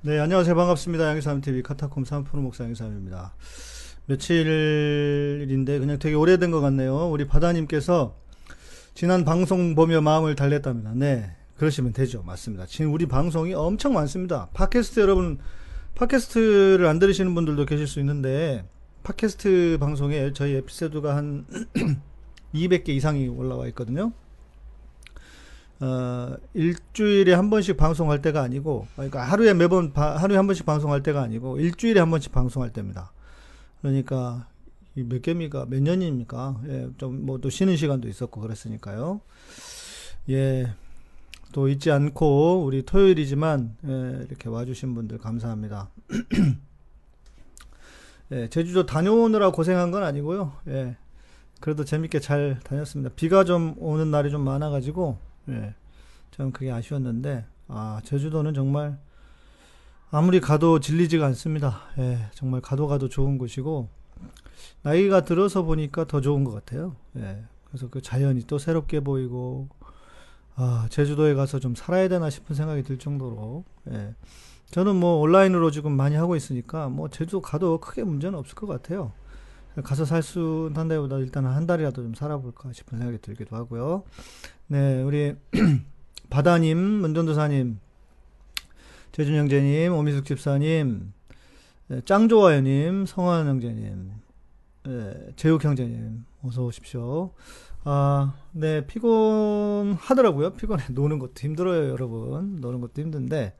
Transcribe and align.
네, 0.00 0.20
안녕하세요. 0.20 0.54
반갑습니다. 0.54 1.08
양희삼TV 1.08 1.64
카타콤 1.64 2.04
3프로 2.04 2.36
목사 2.36 2.62
양희삼입니다. 2.62 3.34
며칠인데 4.06 5.80
그냥 5.80 5.98
되게 5.98 6.14
오래된 6.14 6.52
것 6.52 6.60
같네요. 6.60 7.10
우리 7.10 7.26
바다님께서 7.26 8.14
지난 8.94 9.24
방송 9.24 9.74
보며 9.74 10.00
마음을 10.00 10.36
달랬답니다. 10.36 10.92
네, 10.94 11.32
그러시면 11.56 11.94
되죠. 11.94 12.22
맞습니다. 12.22 12.66
지금 12.66 12.92
우리 12.92 13.06
방송이 13.06 13.54
엄청 13.54 13.92
많습니다. 13.92 14.48
팟캐스트 14.54 15.00
여러분, 15.00 15.38
팟캐스트를 15.96 16.86
안 16.86 17.00
들으시는 17.00 17.34
분들도 17.34 17.66
계실 17.66 17.88
수 17.88 17.98
있는데, 17.98 18.64
팟캐스트 19.02 19.78
방송에 19.80 20.32
저희 20.32 20.54
에피소드가 20.54 21.16
한 21.16 21.44
200개 22.54 22.90
이상이 22.90 23.26
올라와 23.26 23.66
있거든요. 23.68 24.12
어, 25.80 26.36
일주일에 26.54 27.34
한 27.34 27.50
번씩 27.50 27.76
방송할 27.76 28.20
때가 28.20 28.42
아니고, 28.42 28.88
그러니까 28.94 29.22
하루에 29.22 29.54
매번, 29.54 29.92
바, 29.92 30.16
하루에 30.16 30.36
한 30.36 30.46
번씩 30.46 30.66
방송할 30.66 31.02
때가 31.02 31.22
아니고, 31.22 31.58
일주일에 31.58 32.00
한 32.00 32.10
번씩 32.10 32.32
방송할 32.32 32.72
때입니다. 32.72 33.12
그러니까, 33.80 34.48
몇 34.94 35.22
개입니까? 35.22 35.66
몇 35.68 35.80
년입니까? 35.80 36.60
예, 36.66 36.88
좀, 36.98 37.24
뭐, 37.24 37.38
또 37.38 37.48
쉬는 37.48 37.76
시간도 37.76 38.08
있었고, 38.08 38.40
그랬으니까요. 38.40 39.20
예, 40.30 40.74
또 41.52 41.68
잊지 41.68 41.92
않고, 41.92 42.64
우리 42.64 42.82
토요일이지만, 42.82 43.76
예, 43.86 44.24
이렇게 44.26 44.48
와주신 44.48 44.96
분들 44.96 45.18
감사합니다. 45.18 45.90
예, 48.32 48.48
제주도 48.48 48.84
다녀오느라 48.84 49.52
고생한 49.52 49.92
건 49.92 50.02
아니고요. 50.02 50.54
예, 50.66 50.96
그래도 51.60 51.84
재밌게 51.84 52.18
잘 52.18 52.58
다녔습니다. 52.64 53.14
비가 53.14 53.44
좀 53.44 53.76
오는 53.78 54.10
날이 54.10 54.32
좀 54.32 54.42
많아가지고, 54.42 55.27
예, 55.48 55.74
좀 56.30 56.52
그게 56.52 56.70
아쉬웠는데, 56.70 57.44
아, 57.68 58.00
제주도는 58.04 58.54
정말 58.54 58.98
아무리 60.10 60.40
가도 60.40 60.80
질리지가 60.80 61.26
않습니다. 61.26 61.80
예, 61.98 62.18
정말 62.32 62.60
가도 62.60 62.86
가도 62.86 63.08
좋은 63.08 63.38
곳이고, 63.38 63.88
나이가 64.82 65.22
들어서 65.22 65.62
보니까 65.62 66.04
더 66.06 66.20
좋은 66.20 66.44
것 66.44 66.52
같아요. 66.52 66.96
예, 67.16 67.44
그래서 67.66 67.88
그 67.88 68.00
자연이 68.00 68.42
또 68.46 68.58
새롭게 68.58 69.00
보이고, 69.00 69.68
아, 70.56 70.86
제주도에 70.90 71.34
가서 71.34 71.58
좀 71.60 71.74
살아야 71.74 72.08
되나 72.08 72.30
싶은 72.30 72.56
생각이 72.56 72.82
들 72.82 72.98
정도로, 72.98 73.64
예, 73.92 74.14
저는 74.70 74.96
뭐 74.96 75.20
온라인으로 75.20 75.70
지금 75.70 75.92
많이 75.92 76.16
하고 76.16 76.36
있으니까, 76.36 76.88
뭐 76.88 77.08
제주도 77.08 77.40
가도 77.40 77.78
크게 77.78 78.04
문제는 78.04 78.38
없을 78.38 78.54
것 78.54 78.66
같아요. 78.66 79.12
가서 79.84 80.04
살 80.04 80.22
수 80.22 80.70
한다기보다 80.74 81.18
일단 81.18 81.46
한 81.46 81.66
달이라도 81.66 82.02
좀 82.02 82.14
살아볼까 82.14 82.72
싶은 82.72 82.98
생각이 82.98 83.18
들기도 83.22 83.54
하고요. 83.54 84.02
네, 84.70 85.02
우리 85.02 85.34
바다님, 86.28 86.76
문전도사님, 86.76 87.80
재준 89.12 89.34
형제님, 89.34 89.94
오미숙 89.94 90.26
집사님, 90.26 91.14
네, 91.86 92.00
짱 92.04 92.28
좋아요님, 92.28 93.06
성환 93.06 93.46
형제님, 93.46 94.12
네, 94.84 95.14
재욱 95.36 95.64
형제님, 95.64 96.26
어서 96.44 96.64
오십시오. 96.64 97.32
아, 97.84 98.34
네, 98.52 98.86
피곤하더라고요. 98.86 100.50
피곤해. 100.50 100.84
노는 100.92 101.18
것도 101.18 101.32
힘들어요, 101.38 101.88
여러분. 101.88 102.56
노는 102.60 102.82
것도 102.82 103.00
힘든데, 103.00 103.56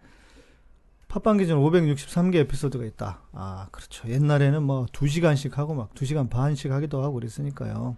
팟빵 1.09 1.39
기준 1.39 1.59
563개 1.59 2.35
에피소드가 2.35 2.85
있다. 2.85 3.23
아, 3.33 3.69
그렇죠. 3.73 4.07
옛날에는 4.11 4.63
뭐 4.63 4.85
2시간씩 4.93 5.55
하고 5.55 5.73
막 5.73 5.95
2시간 5.95 6.29
반씩 6.29 6.71
하기도 6.71 7.03
하고 7.03 7.15
그랬으니까요. 7.15 7.97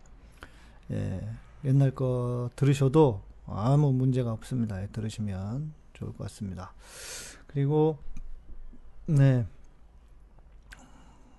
예, 0.93 1.21
옛날 1.65 1.91
거 1.91 2.51
들으셔도 2.57 3.23
아무 3.47 3.93
문제가 3.93 4.33
없습니다. 4.33 4.83
예, 4.83 4.87
들으시면 4.89 5.73
좋을 5.93 6.13
것 6.13 6.25
같습니다. 6.25 6.73
그리고, 7.47 7.99
네. 9.07 9.47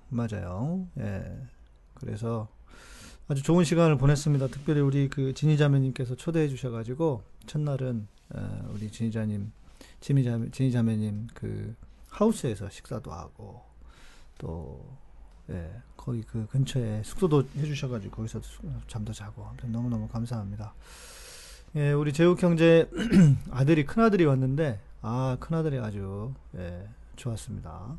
맞아요. 0.09 0.87
예. 0.99 1.47
그래서 1.95 2.49
아주 3.27 3.41
좋은 3.41 3.63
시간을 3.63 3.97
보냈습니다. 3.97 4.47
특별히 4.47 4.81
우리 4.81 5.09
그 5.09 5.33
진희자매님께서 5.33 6.15
초대해 6.15 6.49
주셔가지고, 6.49 7.23
첫날은, 7.47 8.07
어, 8.35 8.69
우리 8.73 8.91
진희자님, 8.91 9.51
진희자매, 10.01 10.51
진희자매님 10.51 11.27
그 11.33 11.73
하우스에서 12.09 12.69
식사도 12.69 13.11
하고, 13.11 13.61
또, 14.37 14.97
예, 15.51 15.81
거기 15.97 16.23
그 16.23 16.47
근처에 16.47 17.03
숙소도 17.03 17.43
해주셔가지고 17.57 18.15
거기서 18.15 18.41
잠도 18.87 19.13
자고 19.13 19.45
너무너무 19.65 20.07
감사합니다. 20.07 20.73
예, 21.75 21.91
우리 21.93 22.11
재욱 22.13 22.41
형제 22.41 22.89
아들이 23.51 23.85
큰 23.85 24.03
아들이 24.03 24.25
왔는데 24.25 24.79
아 25.01 25.37
큰 25.39 25.57
아들이 25.57 25.79
아주 25.79 26.33
예, 26.57 26.87
좋았습니다. 27.15 27.97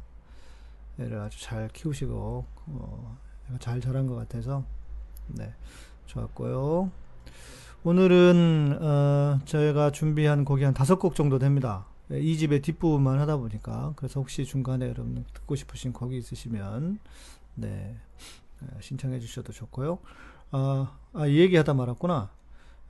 애를 0.99 1.19
아주 1.21 1.41
잘 1.43 1.69
키우시고 1.69 2.45
어, 2.67 3.19
잘 3.61 3.81
자란 3.81 4.07
것 4.07 4.15
같아서 4.15 4.65
네 5.29 5.55
좋았고요. 6.07 6.91
오늘은 7.85 8.79
어, 8.81 9.39
저희가 9.45 9.91
준비한 9.91 10.45
곡이 10.45 10.63
한 10.65 10.75
다섯 10.75 10.99
곡 10.99 11.15
정도 11.15 11.39
됩니다. 11.39 11.87
예, 12.13 12.21
이 12.21 12.37
집의 12.37 12.63
뒷부분만 12.63 13.19
하다 13.21 13.39
보니까 13.39 13.95
그래서 13.97 14.21
혹시 14.21 14.45
중간에 14.45 14.85
여러분 14.87 15.25
듣고 15.33 15.55
싶으신 15.57 15.93
곡이 15.93 16.17
있으시면 16.19 16.99
네 17.55 17.97
신청해 18.81 19.19
주셔도 19.21 19.53
좋고요. 19.53 19.99
아, 20.53 20.97
아, 21.13 21.27
이 21.27 21.39
얘기 21.39 21.57
하다 21.57 21.75
말았구나. 21.75 22.31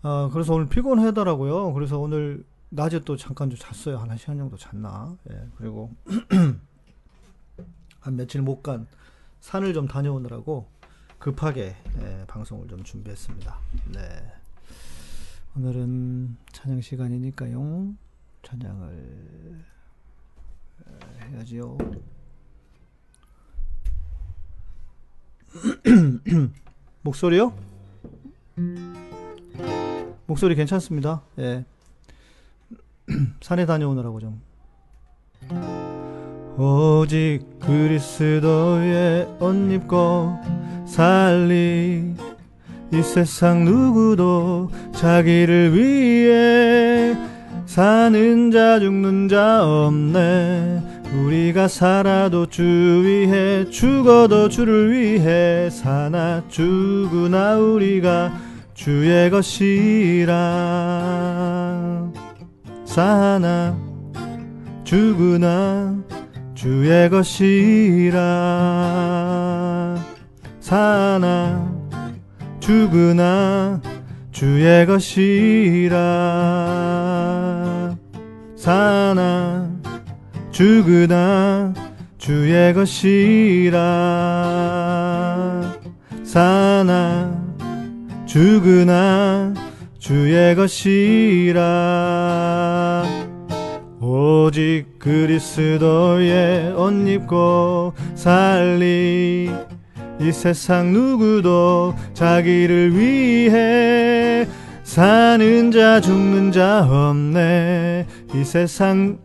아, 0.02 0.30
그래서 0.32 0.54
오늘 0.54 0.68
피곤하더라고요. 0.68 1.72
그래서 1.72 1.98
오늘 1.98 2.44
낮에 2.68 3.00
또 3.00 3.16
잠깐 3.16 3.50
좀 3.50 3.58
잤어요. 3.58 3.98
한 3.98 4.08
1시간 4.10 4.36
정도 4.38 4.56
잤나. 4.56 5.16
예, 5.30 5.48
그리고 5.56 5.90
한 8.00 8.16
며칠 8.16 8.42
못 8.42 8.62
간 8.62 8.86
산을 9.40 9.74
좀 9.74 9.86
다녀오느라고 9.88 10.68
급하게 11.18 11.76
예, 12.00 12.24
방송을 12.26 12.68
좀 12.68 12.82
준비했습니다. 12.82 13.58
네. 13.92 14.32
오늘은 15.56 16.36
찬양 16.52 16.80
시간이니까요. 16.80 17.94
찬양을 18.42 19.64
해야지요. 21.30 21.76
목소리요? 27.02 27.52
목소리 30.26 30.54
괜찮습니다. 30.54 31.22
예. 31.38 31.64
산에 33.40 33.66
다녀오느라고 33.66 34.20
좀. 34.20 34.41
오직 36.58 37.41
그리스도의 37.60 39.26
옷 39.41 39.72
입고 39.72 40.38
살리 40.86 42.14
이 42.92 43.02
세상 43.02 43.64
누구도 43.64 44.70
자기를 44.94 45.74
위해 45.74 47.16
사는 47.64 48.50
자 48.50 48.78
죽는 48.78 49.28
자 49.28 49.64
없네 49.64 50.91
우리가 51.12 51.68
살아도 51.68 52.46
주 52.46 52.62
위해 52.62 53.68
죽어도 53.68 54.48
주를 54.48 54.92
위해 54.92 55.68
사나 55.70 56.42
죽으나 56.48 57.56
우리가 57.58 58.32
주의 58.74 59.30
것이라. 59.30 60.32
사나 62.86 63.76
죽으나 64.84 65.94
주의 66.54 67.10
것이라. 67.10 68.18
사나 70.60 71.72
죽으나 72.60 73.80
주의 74.30 74.86
것이라. 74.86 75.98
사나 78.56 79.72
죽으나 80.52 81.74
주의 82.18 82.72
것이라. 82.74 83.80
사나 86.22 87.42
죽으나 88.27 89.54
주의 89.98 90.54
것이라. 90.54 91.62
오직 94.00 94.98
그리스도의 94.98 96.74
옷 96.74 97.09
입고 97.09 97.94
살리 98.15 99.50
이 100.21 100.32
세상 100.32 100.92
누구도 100.92 101.94
자기를 102.12 102.94
위해 102.97 104.47
사는 104.84 105.71
자 105.71 106.00
죽는 106.00 106.53
자 106.53 106.86
없네. 106.88 108.06
이 108.34 108.44
세상 108.44 109.18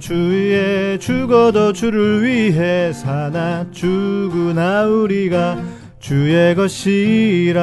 주위에 0.00 0.98
죽어도 0.98 1.72
주를 1.72 2.24
위해 2.24 2.92
사나 2.92 3.70
죽으나 3.70 4.86
우리가 4.86 5.58
주의 6.00 6.54
것이라. 6.54 7.62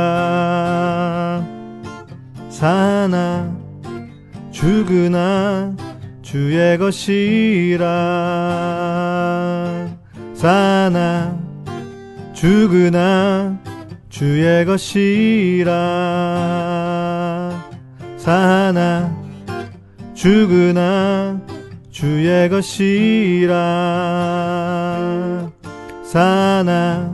사나 2.50 3.56
죽으나 4.51 5.75
주의 6.21 6.77
것이라. 6.77 7.88
사나 10.33 11.38
죽으나 12.33 13.59
주의 14.09 14.65
것이라. 14.65 15.71
사나 18.18 19.15
죽으나 20.13 21.39
주의 21.92 22.50
것이라. 22.50 23.52
사나 26.04 27.14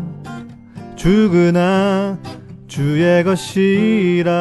죽으나 0.96 2.18
주의 2.68 3.24
것이라. 3.24 4.34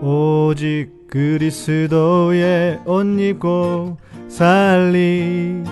오직 0.00 0.88
그리스도의 1.08 2.80
옷 2.86 3.04
입고 3.20 3.98
살리. 4.28 5.62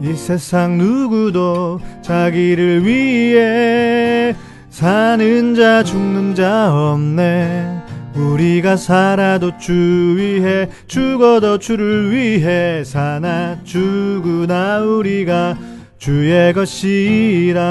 이 0.00 0.12
세상 0.14 0.76
누구도 0.76 1.80
자기를 2.02 2.84
위해 2.84 4.34
사는 4.68 5.54
자 5.54 5.84
죽는 5.84 6.34
자 6.34 6.74
없네 6.74 7.83
우리가 8.14 8.76
살아도 8.76 9.58
주 9.58 9.72
위해 10.16 10.68
죽어도 10.86 11.58
주를 11.58 12.12
위해 12.12 12.84
사나 12.84 13.58
죽으나 13.64 14.80
우리가 14.80 15.56
주의 15.98 16.52
것이라. 16.52 17.62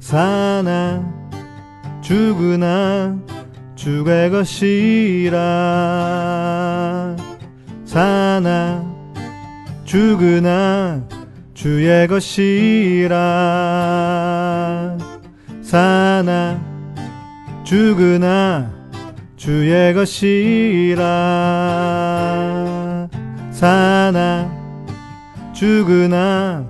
사나 0.00 1.02
죽으나 2.00 3.16
주의 3.76 4.30
것이라. 4.30 5.36
사나 7.84 8.84
죽으나 9.84 11.02
주의 11.54 12.08
것이라. 12.08 13.16
사나 15.62 16.65
죽으나 17.66 18.72
주의 19.34 19.92
것이라. 19.92 21.02
사나 23.50 24.48
죽으나 25.52 26.64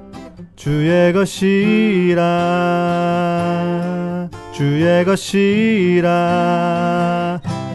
주의 0.57 1.13
것이라. 1.13 2.17
주의 4.53 5.05
것이라. 5.05 6.13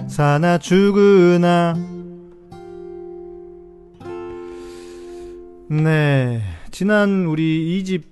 사나 0.07 0.57
죽으나. 0.57 1.75
네. 5.69 6.41
지난 6.71 7.25
우리 7.27 7.83
2집 7.83 8.10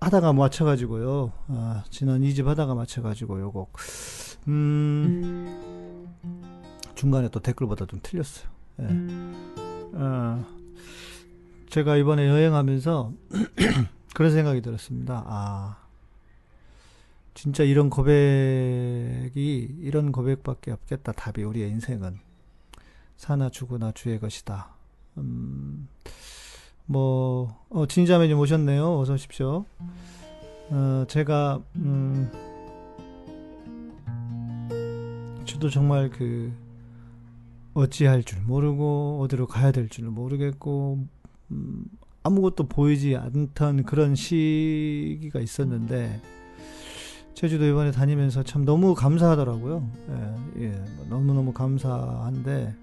하다가 0.00 0.32
맞춰가지고요. 0.32 1.32
아, 1.48 1.84
지난 1.90 2.20
2집 2.20 2.44
하다가 2.44 2.74
맞춰가지고 2.74 3.40
요 3.40 3.50
곡. 3.50 3.72
음, 4.46 6.06
중간에 6.94 7.28
또 7.28 7.40
댓글보다 7.40 7.86
좀 7.86 8.00
틀렸어요. 8.02 8.48
예. 8.80 8.84
어, 9.94 10.44
제가 11.68 11.96
이번에 11.96 12.28
여행하면서 12.28 13.12
그런 14.14 14.32
생각이 14.32 14.60
들었습니다. 14.62 15.24
아, 15.26 15.78
진짜 17.34 17.64
이런 17.64 17.90
고백이, 17.90 19.76
이런 19.80 20.12
고백밖에 20.12 20.70
없겠다. 20.70 21.12
답이 21.12 21.42
우리의 21.42 21.70
인생은. 21.70 22.18
사나 23.16 23.48
죽으나 23.50 23.90
주의 23.92 24.18
것이다. 24.20 24.76
음, 25.18 25.88
뭐, 26.90 27.54
어, 27.68 27.86
진자매님 27.86 28.38
오셨네요. 28.38 28.98
어서 28.98 29.12
오십시오. 29.12 29.66
어, 30.70 31.04
제가, 31.06 31.60
음, 31.76 32.30
저도 35.44 35.68
정말 35.68 36.08
그, 36.08 36.50
어찌할 37.74 38.24
줄 38.24 38.40
모르고, 38.40 39.20
어디로 39.22 39.46
가야 39.46 39.70
될 39.70 39.88
줄 39.90 40.06
모르겠고, 40.06 40.98
음, 41.50 41.84
아무것도 42.22 42.68
보이지 42.68 43.16
않던 43.16 43.84
그런 43.84 44.14
시기가 44.14 45.40
있었는데, 45.40 46.22
제주도 47.34 47.66
이번에 47.66 47.90
다니면서 47.90 48.42
참 48.44 48.64
너무 48.64 48.94
감사하더라고요. 48.94 49.86
예, 50.56 50.64
예, 50.64 50.84
너무너무 51.10 51.52
감사한데, 51.52 52.74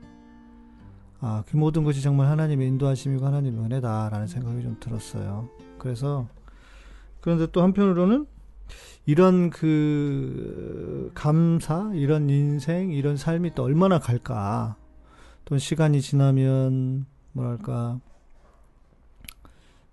아, 1.27 1.43
그 1.47 1.57
모든 1.57 1.83
것이 1.83 2.03
정말 2.03 2.27
하나님의 2.27 2.67
인도하심이고 2.67 3.25
하나님의 3.25 3.59
은혜다라는 3.59 4.27
생각이 4.27 4.61
좀 4.61 4.77
들었어요. 4.79 5.49
그래서 5.79 6.27
그런데 7.19 7.47
또 7.51 7.63
한편으로는 7.63 8.27
이런 9.07 9.49
그 9.49 11.11
감사, 11.15 11.91
이런 11.95 12.29
인생, 12.29 12.91
이런 12.91 13.17
삶이 13.17 13.55
또 13.55 13.63
얼마나 13.63 13.97
갈까? 13.97 14.75
또 15.45 15.57
시간이 15.57 15.99
지나면 16.01 17.07
뭐랄까 17.31 17.99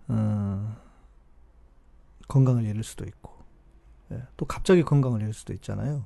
어, 0.09 0.77
건강을 2.29 2.67
잃을 2.67 2.85
수도 2.85 3.07
있고, 3.07 3.33
예, 4.11 4.23
또 4.37 4.45
갑자기 4.45 4.83
건강을 4.83 5.23
잃을 5.23 5.33
수도 5.33 5.55
있잖아요. 5.55 6.05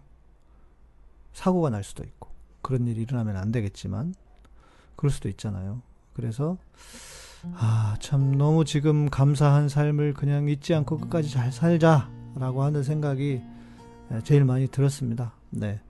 사고가 1.32 1.70
날 1.70 1.82
수도 1.82 2.04
있고 2.04 2.28
그런 2.62 2.86
일이 2.86 3.02
일어나면 3.02 3.36
안 3.36 3.50
되겠지만 3.50 4.14
그럴 4.96 5.10
수도 5.10 5.28
있잖아요. 5.28 5.82
그래서 6.14 6.56
아, 7.54 7.96
참 8.00 8.36
너무 8.36 8.64
지금 8.64 9.08
감사한 9.08 9.68
삶을 9.68 10.14
그냥 10.14 10.48
잊지 10.48 10.74
않고 10.74 10.98
끝까지 10.98 11.30
잘 11.30 11.52
살자라고 11.52 12.62
하는 12.62 12.82
생각이 12.82 13.40
제일 14.24 14.44
많이 14.44 14.66
들었습니다. 14.66 15.32
네. 15.50 15.80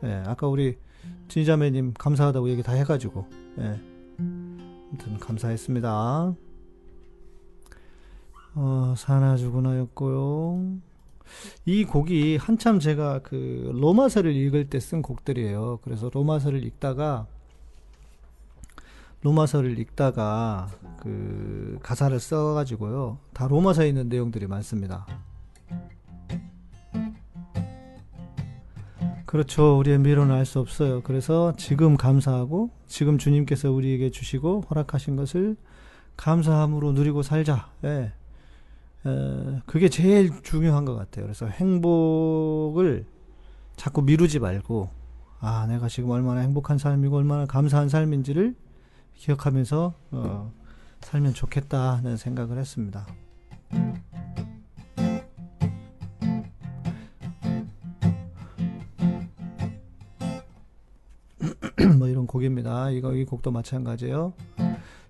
네, 0.00 0.22
아까 0.26 0.48
우리 0.48 0.76
진자매님 1.28 1.94
감사하다고 1.94 2.50
얘기 2.50 2.62
다 2.62 2.72
해가지고, 2.72 3.26
네. 3.56 3.80
아무튼 4.18 5.18
감사했습니다. 5.18 6.34
어, 8.54 8.94
사나주구나였고요. 8.96 10.91
이 11.64 11.84
곡이 11.84 12.36
한참 12.36 12.78
제가 12.78 13.20
그 13.20 13.70
로마서를 13.74 14.34
읽을 14.34 14.68
때 14.68 14.78
쓴 14.80 15.02
곡들이에요. 15.02 15.78
그래서 15.82 16.10
로마서를 16.12 16.64
읽다가 16.64 17.26
로마서를 19.22 19.78
읽다가 19.78 20.68
그 20.98 21.78
가사를 21.82 22.18
써가지고요. 22.18 23.18
다 23.32 23.46
로마서에 23.46 23.88
있는 23.88 24.08
내용들이 24.08 24.48
많습니다. 24.48 25.06
그렇죠. 29.24 29.78
우리의 29.78 29.98
미로는 29.98 30.34
알 30.34 30.44
수 30.44 30.58
없어요. 30.58 31.00
그래서 31.02 31.54
지금 31.56 31.96
감사하고 31.96 32.70
지금 32.86 33.16
주님께서 33.16 33.70
우리에게 33.70 34.10
주시고 34.10 34.64
허락하신 34.68 35.16
것을 35.16 35.56
감사함으로 36.16 36.92
누리고 36.92 37.22
살자. 37.22 37.70
예. 37.84 38.12
그게 39.66 39.88
제일 39.88 40.30
중요한 40.42 40.84
것 40.84 40.94
같아요. 40.94 41.24
그래서 41.24 41.46
행복을 41.46 43.04
자꾸 43.76 44.02
미루지 44.02 44.38
말고, 44.38 44.90
아, 45.40 45.66
내가 45.66 45.88
지금 45.88 46.10
얼마나 46.10 46.40
행복한 46.40 46.78
삶이고 46.78 47.16
얼마나 47.16 47.46
감사한 47.46 47.88
삶인지를 47.88 48.54
기억하면서, 49.14 49.94
어, 50.12 50.52
살면 51.00 51.34
좋겠다는 51.34 52.16
생각을 52.16 52.58
했습니다. 52.58 53.06
뭐 61.98 62.08
이런 62.08 62.26
곡입니다. 62.26 62.90
이거 62.90 63.14
이 63.14 63.24
곡도 63.24 63.50
마찬가지예요. 63.50 64.34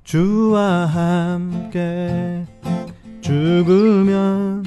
주와 0.04 0.86
함께 0.86 2.46
죽으면 3.22 4.64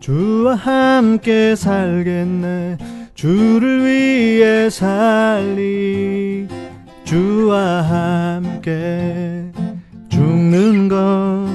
주와 0.00 0.56
함께 0.56 1.54
살겠네. 1.54 2.76
주를 3.14 3.86
위해 3.86 4.68
살리. 4.68 6.48
주와 7.04 7.82
함께 7.82 9.44
죽는 10.08 10.88
것. 10.88 11.46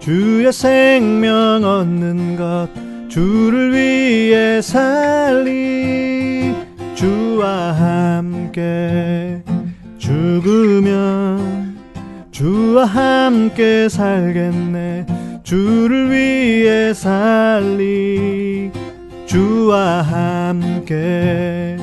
주의 0.00 0.50
생명 0.50 1.64
얻는 1.64 2.36
것. 2.36 2.68
주를 3.10 3.74
위해 3.74 4.62
살리. 4.62 6.54
주와 6.94 7.72
함께 7.72 9.42
죽으면 9.98 11.59
주와 12.40 12.86
함께 12.86 13.86
살겠네. 13.90 15.04
주를 15.42 16.10
위해 16.10 16.94
살리. 16.94 18.70
주와 19.26 20.00
함께 20.00 21.76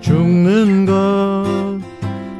죽는 0.00 0.86
것. 0.86 1.78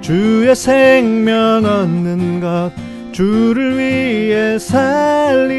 주의 0.01 0.57
생명 0.57 1.67
얻는 1.67 2.41
것. 2.41 2.73
주를 3.13 3.77
위해 3.79 4.59
살리. 4.59 5.59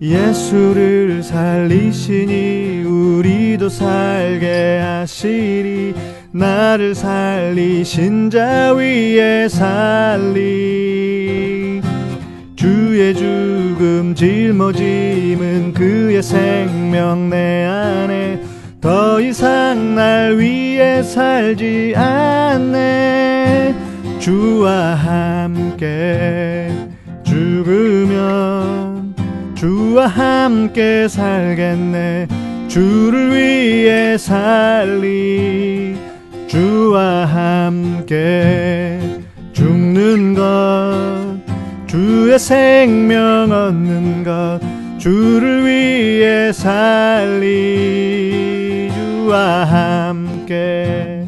예수를 0.00 1.22
살리시니 1.22 2.84
우리도 2.86 3.68
살게 3.68 4.80
하시리 4.82 5.92
나를 6.32 6.94
살리신 6.94 8.30
자 8.30 8.72
위에 8.72 9.48
살리. 9.48 10.40
주의 12.54 13.14
죽음 13.14 14.14
짊어짐은 14.14 15.74
그의 15.74 16.22
생명 16.22 17.30
내 17.30 17.64
안에. 17.64 18.40
더 18.80 19.20
이상 19.20 19.96
날 19.96 20.38
위해 20.38 21.02
살지 21.02 21.94
않네. 21.96 23.74
주와 24.20 24.94
함께 24.94 26.70
죽으면 27.24 29.14
주와 29.56 30.06
함께 30.06 31.08
살겠네. 31.08 32.28
주를 32.68 33.34
위해 33.34 34.16
살리 34.16 36.09
주와 36.50 37.26
함께 37.26 38.98
죽는 39.52 40.34
것 40.34 41.38
주의 41.86 42.36
생명 42.40 43.52
얻는 43.52 44.24
것 44.24 44.58
주를 44.98 45.64
위해 45.64 46.52
살리 46.52 47.70
주와 48.92 49.64
함께 49.64 51.24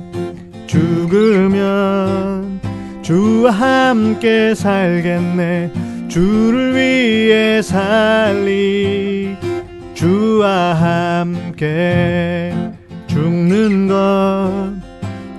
죽으면 0.67 2.61
주와 3.03 3.53
함께 3.53 4.57
살겠네. 4.57 5.71
주를 6.09 6.75
위해 6.75 7.63
살리 7.63 9.37
주와 9.95 10.75
함께 10.75 12.53
죽는 13.07 13.87
것 13.87 14.92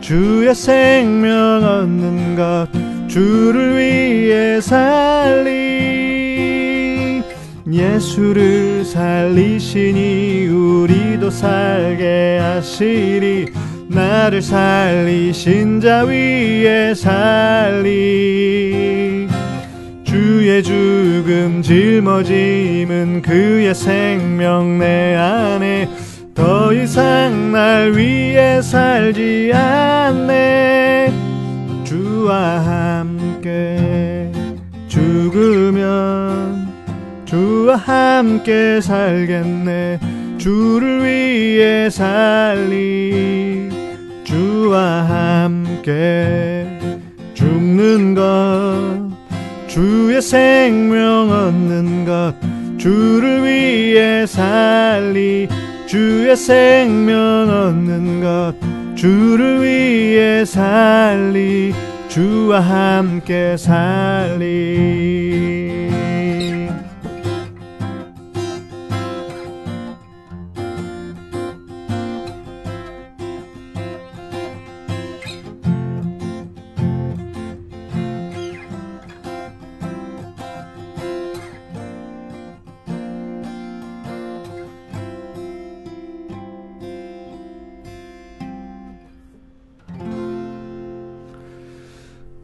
주의 0.03 0.53
생명 0.53 1.63
얻는 1.63 2.35
것 2.35 2.67
주를 3.07 3.77
위해 3.77 4.59
살리. 4.59 5.53
예수를 7.71 8.83
살리시니 8.83 10.47
우리도 10.47 11.29
살게 11.29 12.37
하시리. 12.41 13.45
나를 13.87 14.41
살리신 14.41 15.79
자 15.79 16.03
위에 16.03 16.93
살리. 16.93 17.93
주의 20.03 20.61
죽음 20.61 21.61
짊어짐은 21.61 23.21
그의 23.21 23.73
생명 23.73 24.79
내 24.79 25.15
안에 25.15 25.87
더 26.33 26.73
이상 26.73 27.51
날 27.51 27.93
위해 27.95 28.61
살지 28.61 29.51
않네. 29.53 31.13
주와 31.83 32.59
함께 32.59 34.31
죽으면 34.87 36.67
주와 37.25 37.75
함께 37.75 38.81
살겠네. 38.81 39.99
주를 40.43 41.05
위해 41.05 41.89
살리 41.89 43.69
주와 44.25 45.03
함께 45.07 46.67
죽는 47.33 48.13
것 48.13 49.09
주의 49.67 50.21
생명 50.21 51.31
얻는 51.31 52.03
것 52.03 52.33
주를 52.77 53.45
위해 53.45 54.25
살리 54.25 55.47
주의 55.93 56.35
생명 56.35 57.21
얻는 57.51 58.21
것 58.21 58.55
주를 58.95 59.61
위해 59.61 60.43
살리 60.43 61.71
주와 62.07 62.61
함께 62.61 63.55
살리 63.55 64.53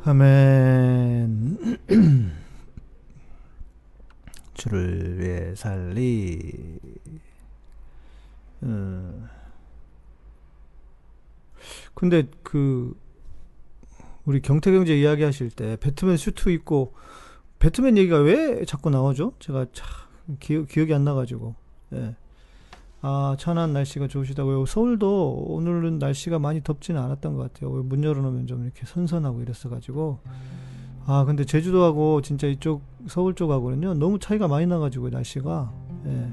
아멘. 0.09 1.77
주를 4.55 5.19
위해 5.19 5.53
살리. 5.53 6.79
어. 8.61 9.29
근데 11.93 12.23
그 12.41 12.99
우리 14.25 14.41
경태경제 14.41 14.97
이야기하실 14.97 15.51
때 15.51 15.77
배트맨 15.79 16.17
슈트 16.17 16.49
입고 16.49 16.95
배트맨 17.59 17.95
얘기가 17.99 18.17
왜 18.17 18.65
자꾸 18.65 18.89
나오죠? 18.89 19.33
제가 19.37 19.67
참 19.73 19.85
기억, 20.39 20.69
기억이 20.69 20.91
안 20.91 21.03
나가지고. 21.03 21.53
예. 21.93 22.15
아, 23.01 23.35
천안 23.39 23.71
날씨가 23.71 24.07
좋으시다고요. 24.07 24.65
서울도 24.65 25.45
오늘은 25.47 25.99
날씨가 25.99 26.37
많이 26.39 26.61
덥지는 26.61 27.01
않았던 27.01 27.35
것 27.35 27.53
같아요. 27.53 27.71
문 27.83 28.03
열어놓으면 28.03 28.47
좀 28.47 28.65
이렇게 28.65 28.85
선선하고 28.85 29.41
이랬어가지고. 29.41 30.19
아, 31.05 31.23
근데 31.25 31.45
제주도하고 31.45 32.21
진짜 32.21 32.47
이쪽 32.47 32.81
서울 33.07 33.33
쪽하고는요, 33.35 33.95
너무 33.95 34.19
차이가 34.19 34.47
많이 34.47 34.67
나가지고, 34.67 35.09
날씨가. 35.09 35.73
예. 36.05 36.31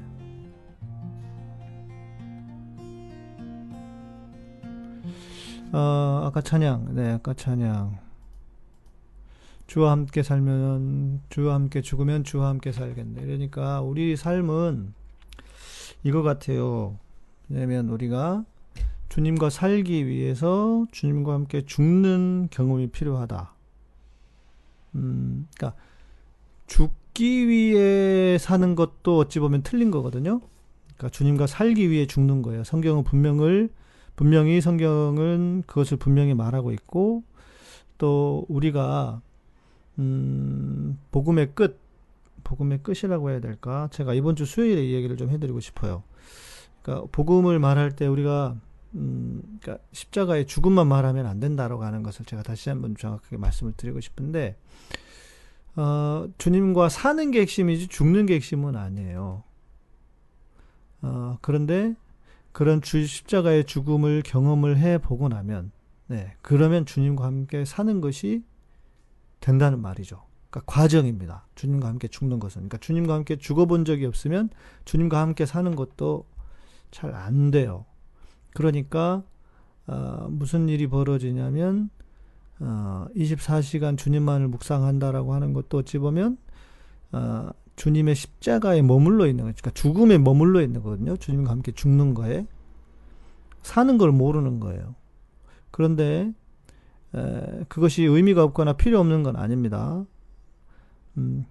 어, 5.71 6.21
아까 6.25 6.41
찬양, 6.41 6.95
네, 6.95 7.13
아까 7.13 7.33
찬양. 7.33 7.97
주와 9.67 9.91
함께 9.91 10.21
살면, 10.21 11.21
주와 11.29 11.55
함께 11.55 11.81
죽으면 11.81 12.23
주와 12.23 12.49
함께 12.49 12.71
살겠네. 12.71 13.21
그러니까 13.21 13.81
우리 13.81 14.15
삶은 14.15 14.93
이거 16.07 16.21
같아요. 16.21 16.97
왜냐면 17.49 17.89
우리가 17.89 18.45
주님과 19.09 19.49
살기 19.49 20.07
위해서 20.07 20.85
주님과 20.93 21.33
함께 21.33 21.65
죽는 21.65 22.47
경험이 22.49 22.87
필요하다. 22.87 23.53
음, 24.95 25.49
그러니까 25.53 25.77
죽기 26.65 27.49
위해 27.49 28.37
사는 28.37 28.73
것도 28.75 29.17
어찌 29.17 29.39
보면 29.39 29.63
틀린 29.63 29.91
거거든요. 29.91 30.39
그러니까 30.95 31.09
주님과 31.09 31.45
살기 31.45 31.89
위해 31.89 32.05
죽는 32.07 32.41
거예요. 32.41 32.63
성경은 32.63 33.03
분명을 33.03 33.69
분명히 34.15 34.61
성경은 34.61 35.63
그것을 35.67 35.97
분명히 35.97 36.33
말하고 36.33 36.71
있고 36.71 37.23
또 37.97 38.45
우리가 38.47 39.21
음, 39.99 40.97
복음의 41.11 41.51
끝 41.53 41.81
복음의 42.47 42.81
끝이라고 42.81 43.29
해야 43.29 43.41
될까? 43.41 43.89
제가 43.91 44.13
이번 44.13 44.37
주 44.37 44.45
수요일에 44.45 44.85
이 44.85 44.93
얘기를 44.93 45.17
좀 45.17 45.29
해드리고 45.29 45.59
싶어요. 45.59 46.03
그러니까 46.81 47.07
복음을 47.11 47.59
말할 47.59 47.95
때 47.95 48.07
우리가 48.07 48.55
음, 48.95 49.59
그러니까 49.61 49.83
십자가의 49.91 50.47
죽음만 50.47 50.87
말하면 50.87 51.25
안 51.25 51.41
된다라고 51.41 51.83
하는 51.83 52.03
것을 52.03 52.25
제가 52.25 52.43
다시 52.43 52.69
한번 52.69 52.95
정확하게 52.95 53.35
말씀을 53.35 53.73
드리고 53.75 53.99
싶은데, 53.99 54.57
어, 55.75 56.27
주님과 56.37 56.87
사는 56.87 57.29
게 57.31 57.41
핵심이지 57.41 57.89
죽는 57.89 58.25
게 58.25 58.35
핵심은 58.35 58.77
아니에요. 58.77 59.43
어, 61.01 61.37
그런데 61.41 61.95
그런 62.53 62.81
주 62.81 63.05
십자가의 63.05 63.65
죽음을 63.65 64.23
경험을 64.25 64.77
해 64.77 64.97
보고 64.97 65.27
나면, 65.27 65.71
네, 66.07 66.33
그러면 66.41 66.85
주님과 66.85 67.25
함께 67.25 67.65
사는 67.65 67.99
것이 67.99 68.43
된다는 69.41 69.81
말이죠. 69.81 70.26
그러니까 70.57 70.63
과정입니다. 70.65 71.45
주님과 71.55 71.87
함께 71.87 72.07
죽는 72.07 72.39
것은. 72.39 72.61
그러니까 72.61 72.77
주님과 72.79 73.13
함께 73.13 73.35
죽어본 73.37 73.85
적이 73.85 74.05
없으면 74.05 74.49
주님과 74.85 75.19
함께 75.21 75.45
사는 75.45 75.75
것도 75.75 76.25
잘 76.91 77.13
안 77.13 77.51
돼요. 77.51 77.85
그러니까 78.53 79.23
어, 79.85 80.27
무슨 80.29 80.69
일이 80.69 80.87
벌어지냐면 80.87 81.89
어, 82.59 83.07
24시간 83.15 83.97
주님만을 83.97 84.47
묵상한다라고 84.47 85.33
하는 85.33 85.53
것도 85.53 85.79
어찌 85.79 85.97
보면 85.99 86.37
어, 87.11 87.49
주님의 87.75 88.15
십자가에 88.15 88.81
머물러 88.81 89.27
있는 89.27 89.45
거죠. 89.45 89.57
그러니까 89.61 89.71
죽음에 89.79 90.17
머물러 90.17 90.61
있는 90.61 90.81
거거든요. 90.81 91.17
주님과 91.17 91.51
함께 91.51 91.71
죽는 91.71 92.13
거에 92.13 92.47
사는 93.61 93.97
걸 93.97 94.11
모르는 94.11 94.59
거예요. 94.59 94.95
그런데 95.71 96.33
에, 97.13 97.63
그것이 97.67 98.03
의미가 98.03 98.43
없거나 98.43 98.73
필요 98.73 98.99
없는 98.99 99.23
건 99.23 99.35
아닙니다. 99.35 100.05
음, 101.17 101.45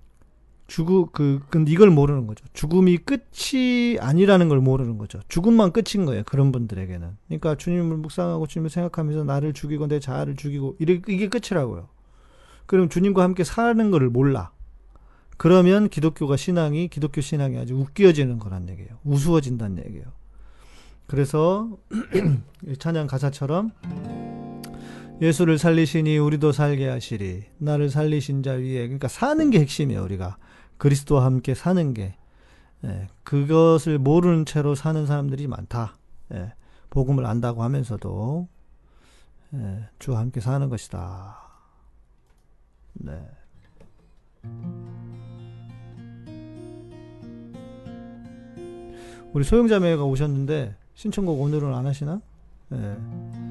죽음 0.66 1.06
그 1.12 1.40
근데 1.48 1.70
이걸 1.70 1.90
모르는 1.90 2.26
거죠. 2.26 2.44
죽음이 2.52 2.98
끝이 2.98 3.98
아니라는 4.00 4.48
걸 4.48 4.60
모르는 4.60 4.98
거죠. 4.98 5.20
죽음만 5.28 5.72
끝인 5.72 6.06
거예요. 6.06 6.22
그런 6.24 6.52
분들에게는. 6.52 7.16
그러니까 7.26 7.54
주님을 7.56 7.96
묵상하고 7.98 8.46
주님을 8.46 8.70
생각하면서 8.70 9.24
나를 9.24 9.52
죽이고 9.52 9.86
내 9.86 10.00
자아를 10.00 10.36
죽이고 10.36 10.76
이게, 10.80 11.00
이게 11.08 11.28
끝이라고요. 11.28 11.88
그럼 12.66 12.88
주님과 12.88 13.22
함께 13.22 13.44
사는 13.44 13.90
것을 13.90 14.10
몰라. 14.10 14.50
그러면 15.36 15.88
기독교가 15.88 16.36
신앙이 16.36 16.88
기독교 16.88 17.20
신앙이 17.20 17.58
아주 17.58 17.74
웃겨지는 17.74 18.38
거란 18.38 18.68
얘기예요. 18.68 18.98
우스워진다는 19.04 19.84
얘기예요. 19.86 20.06
그래서 21.06 21.78
찬양 22.78 23.06
가사처럼 23.06 23.70
예수를 25.20 25.58
살리시니 25.58 26.18
우리도 26.18 26.52
살게 26.52 26.88
하시리 26.88 27.44
나를 27.58 27.88
살리신 27.88 28.42
자 28.42 28.52
위에 28.52 28.82
그러니까 28.82 29.08
사는 29.08 29.50
게 29.50 29.60
핵심이에요 29.60 30.02
우리가 30.02 30.36
그리스도와 30.76 31.24
함께 31.24 31.54
사는 31.54 31.94
게 31.94 32.14
예, 32.84 33.08
그것을 33.24 33.98
모르는 33.98 34.44
채로 34.44 34.74
사는 34.74 35.06
사람들이 35.06 35.46
많다 35.46 35.96
예, 36.34 36.52
복음을 36.90 37.24
안다고 37.24 37.62
하면서도 37.62 38.46
예, 39.54 39.88
주와 39.98 40.20
함께 40.20 40.40
사는 40.40 40.68
것이다 40.68 41.38
네. 42.92 43.26
우리 49.32 49.44
소영자매가 49.44 50.04
오셨는데 50.04 50.76
신청곡 50.94 51.40
오늘은 51.40 51.74
안 51.74 51.86
하시나? 51.86 52.20
네. 52.68 52.78
예 52.78 53.45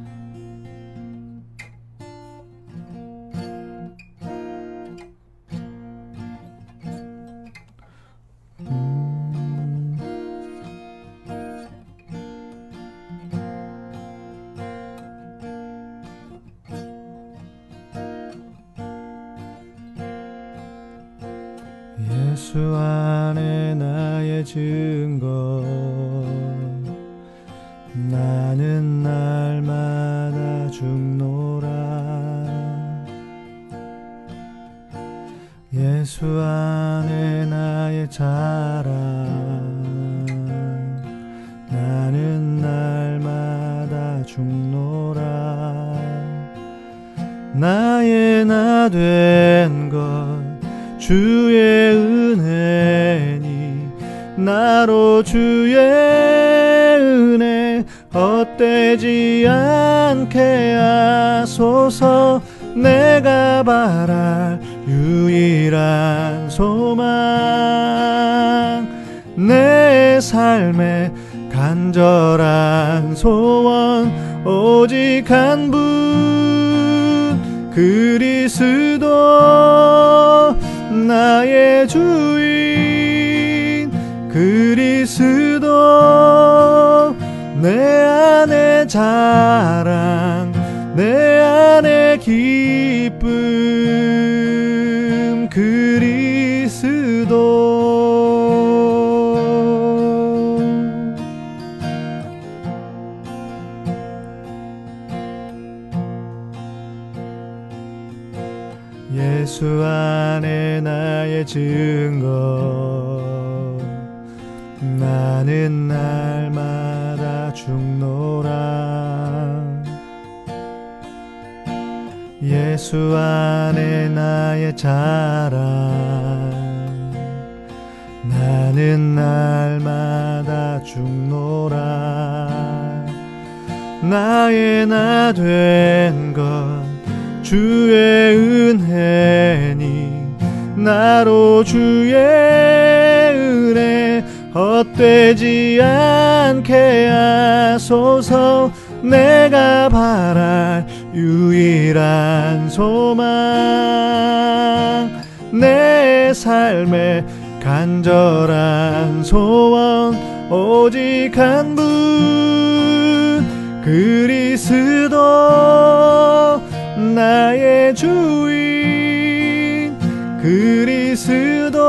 나의 167.15 167.95
주인 167.95 169.97
그리스도 170.41 171.79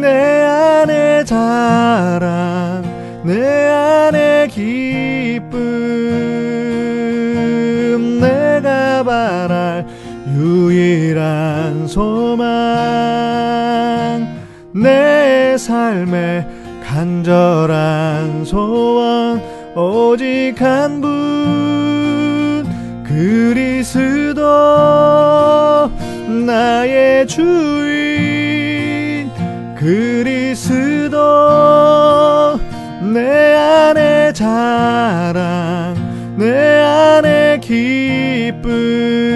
내 0.00 0.40
안에 0.42 1.22
자랑 1.24 2.82
내 3.22 3.68
안에 3.68 4.48
기쁨 4.48 5.58
내가 8.18 9.04
바랄 9.04 9.84
유일한 10.34 11.86
소망 11.86 12.46
내 14.72 15.58
삶의 15.58 16.46
간절한 16.82 18.46
소원 18.46 19.42
오직 19.76 20.54
한 20.62 21.02
분 21.02 21.73
그리스도 23.44 24.40
나의 26.46 27.26
주인. 27.26 29.28
그리스도 29.76 31.18
내 33.12 33.54
안에 33.54 34.32
자랑 34.32 35.94
내 36.38 36.80
안에 36.80 37.60
기쁨 37.60 39.33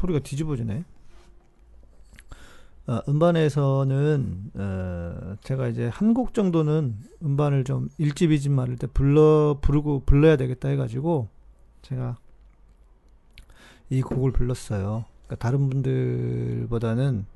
소리가 0.00 0.20
뒤집어지네. 0.20 0.84
어, 2.86 3.00
음반에서는 3.08 4.50
어, 4.54 5.36
제가 5.42 5.68
이제 5.68 5.88
한 5.88 6.14
곡 6.14 6.34
정도는 6.34 6.96
음반을 7.22 7.64
좀 7.64 7.88
일집 7.98 8.32
이집 8.32 8.50
말할 8.52 8.76
때 8.76 8.86
불러 8.88 9.58
부르고 9.60 10.02
불러야 10.06 10.36
되겠다 10.36 10.68
해가지고 10.70 11.28
제가 11.82 12.16
이 13.90 14.02
곡을 14.02 14.32
불렀어요. 14.32 15.04
그러니까 15.26 15.36
다른 15.36 15.68
분들보다는 15.68 17.26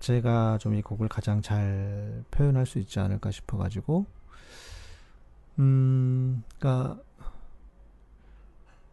제가 0.00 0.58
좀 0.58 0.74
이 0.74 0.82
곡을 0.82 1.08
가장 1.08 1.40
잘 1.42 2.24
표현할 2.30 2.66
수 2.66 2.78
있지 2.78 2.98
않을까 3.00 3.30
싶어가지고 3.30 4.06
음, 5.58 6.42
그러니까 6.58 6.98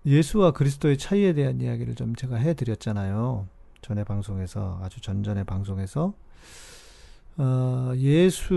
예수와 0.08 0.52
그리스도의 0.52 0.98
차이에 0.98 1.34
대한 1.34 1.60
이야기를 1.60 1.96
좀 1.96 2.16
제가 2.16 2.38
해드렸잖아요. 2.38 3.46
전에 3.82 4.06
방송에서 4.06 4.80
아주 4.82 5.02
전전의 5.02 5.44
방송에서 5.44 6.14
어, 7.36 7.92
예수 7.98 8.56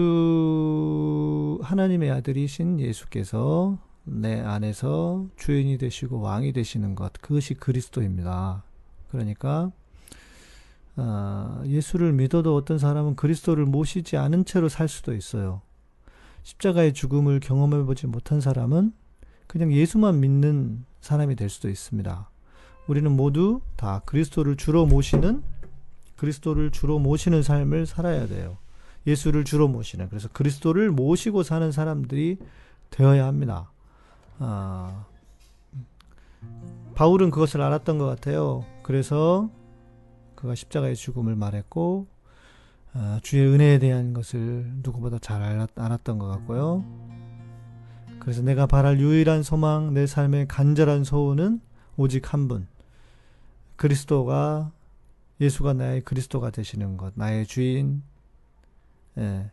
하나님의 1.63 2.13
아들이신 2.13 2.79
예수께서 2.79 3.79
내 4.05 4.41
안에서 4.41 5.27
주인이 5.37 5.77
되시고 5.77 6.21
왕이 6.21 6.53
되시는 6.53 6.95
것 6.95 7.13
그것이 7.15 7.55
그리스도입니다. 7.55 8.63
그러니까 9.11 9.73
어, 10.97 11.63
예수를 11.67 12.13
믿어도 12.13 12.55
어떤 12.55 12.79
사람은 12.79 13.17
그리스도를 13.17 13.67
모시지 13.67 14.17
않은 14.17 14.45
채로 14.45 14.69
살 14.69 14.87
수도 14.87 15.15
있어요. 15.15 15.63
십자가의 16.45 16.95
죽음을 16.95 17.41
경험해 17.41 17.83
보지 17.83 18.07
못한 18.07 18.41
사람은 18.41 18.93
그냥 19.49 19.73
예수만 19.73 20.21
믿는 20.21 20.85
사람이 21.01 21.37
될 21.37 21.49
수도 21.49 21.69
있습니다. 21.69 22.29
우리는 22.87 23.11
모두 23.11 23.61
다 23.77 24.03
그리스도를 24.05 24.57
주로 24.57 24.87
모시는 24.87 25.43
그리스도를 26.17 26.71
주로 26.71 26.99
모시는 26.99 27.43
삶을 27.43 27.87
살아야 27.87 28.27
돼요. 28.27 28.59
예수를 29.07 29.45
주로 29.45 29.69
모시는 29.69 30.09
그래서 30.09 30.29
그리스도를 30.33 30.91
모시고 30.91 31.43
사는 31.43 31.73
사람들이 31.73 32.39
되어야 32.91 33.27
합니다. 33.27 33.71
아, 34.39 35.07
바울은 36.95 37.31
그것을 37.31 37.63
알았던 37.63 37.99
것 37.99 38.07
같아요. 38.07 38.65
그래서 38.83 39.51
그가 40.35 40.55
십자가의 40.55 40.97
죽음을 40.97 41.35
말했고 41.37 42.07
아, 42.93 43.21
주의 43.23 43.47
은혜에 43.47 43.79
대한 43.79 44.13
것을 44.13 44.71
누구보다 44.83 45.19
잘 45.19 45.43
알았, 45.43 45.69
알았던 45.77 46.19
것 46.19 46.27
같고요. 46.27 46.85
그래서 48.21 48.43
내가 48.43 48.67
바랄 48.67 49.01
유일한 49.01 49.43
소망, 49.43 49.95
내 49.95 50.07
삶의 50.07 50.47
간절한 50.47 51.05
소원은 51.05 51.61
오직 51.97 52.33
한 52.33 52.49
분. 52.49 52.69
그리스도가, 53.77 54.73
예수가 55.41 55.73
나의 55.73 56.03
그리스도가 56.03 56.51
되시는 56.51 56.99
것, 56.99 57.15
나의 57.17 57.47
주인, 57.47 58.03
예. 59.19 59.51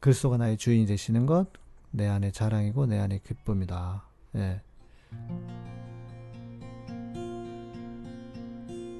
그리스도가 0.00 0.38
나의 0.38 0.56
주인이 0.56 0.86
되시는 0.86 1.26
것, 1.26 1.46
내 1.90 2.08
안의 2.08 2.32
자랑이고 2.32 2.86
내 2.86 2.98
안의 2.98 3.20
기쁨이다. 3.22 4.02
예. 4.36 4.62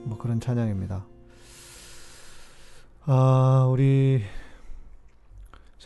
뭐 0.05 0.19
그런 0.19 0.41
찬양입니다. 0.41 1.07
아, 3.07 3.67
우리 3.71 4.23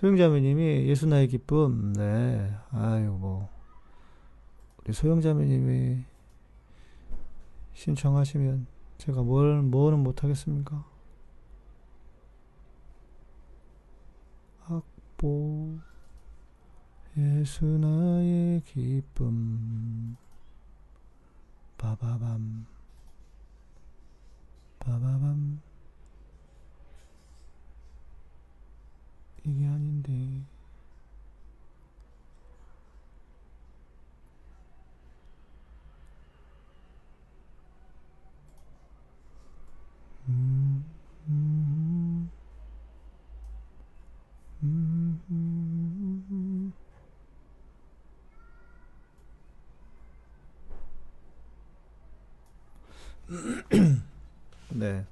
소영자매님이 0.05 0.87
예수 0.87 1.07
나의 1.07 1.29
기쁨, 1.29 1.95
네, 1.95 2.55
아유 2.73 3.11
뭐. 3.11 3.49
우리 4.77 4.93
소영자매님이 4.93 6.05
신청하시면 7.73 8.67
제가 8.99 9.23
뭘 9.23 9.62
뭐는 9.62 10.01
못하겠습니까? 10.01 10.85
악보. 14.67 15.79
예수 17.17 17.64
나의 17.64 18.61
기쁨. 18.61 20.17
바바밤. 21.79 22.67
바바밤 24.81 25.62
이게 29.47 29.67
아닌데 29.67 30.43
네. 54.71 55.07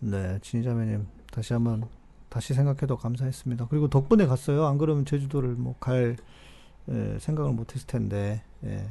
네, 0.00 0.38
진자매님 0.42 1.21
다시 1.32 1.52
한번 1.54 1.88
다시 2.28 2.54
생각해도 2.54 2.96
감사했습니다. 2.96 3.66
그리고 3.68 3.88
덕분에 3.88 4.26
갔어요. 4.26 4.66
안 4.66 4.78
그러면 4.78 5.04
제주도를 5.04 5.50
뭐 5.56 5.74
갈 5.80 6.16
생각을 7.18 7.52
못했을 7.52 7.86
텐데. 7.86 8.42
예. 8.64 8.88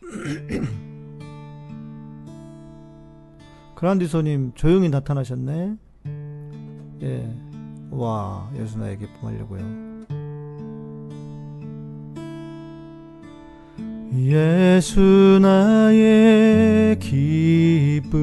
그란디소님 3.74 4.52
조용히 4.54 4.88
나타나셨네. 4.88 5.76
예. 7.02 7.34
와, 7.90 8.50
예수나의 8.56 8.98
기쁨 8.98 9.28
하려고요. 9.28 9.93
예수 14.16 15.38
나의 15.42 16.98
기쁨. 16.98 18.20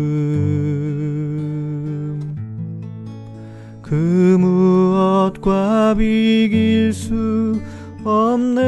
그 3.82 4.38
무엇과 4.40 5.96
비길 5.98 6.94
수 6.94 7.60
없네. 8.06 8.62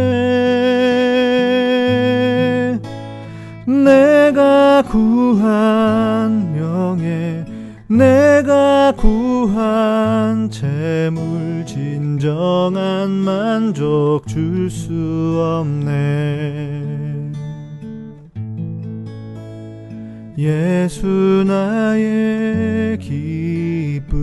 내가 3.65 4.81
구한 4.83 6.53
명예 6.53 7.45
내가 7.88 8.91
구한 8.97 10.49
재물 10.49 11.65
진정한 11.65 13.09
만족 13.09 14.27
줄 14.27 14.69
수 14.69 14.91
없네 15.39 17.02
예수 20.43 21.45
나의 21.47 22.97
기쁨. 22.99 24.17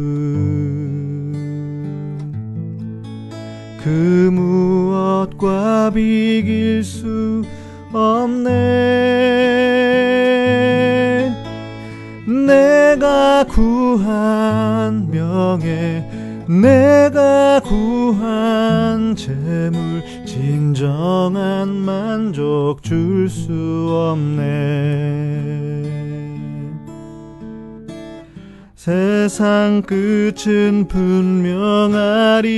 그 3.83 3.89
무엇과 4.31 5.93
비길 5.95 6.85
수 6.85 7.43
없네. 7.95 8.51
내가 12.47 13.45
구한 13.45 15.11
명예 15.11 16.10
내가 16.51 17.61
구한 17.61 19.15
재물 19.15 20.03
진정한 20.27 21.69
만족 21.69 22.83
줄 22.83 23.29
수 23.29 23.53
없네. 24.13 24.51
세상 28.75 29.83
끝은 29.83 30.89
분명하리. 30.89 32.49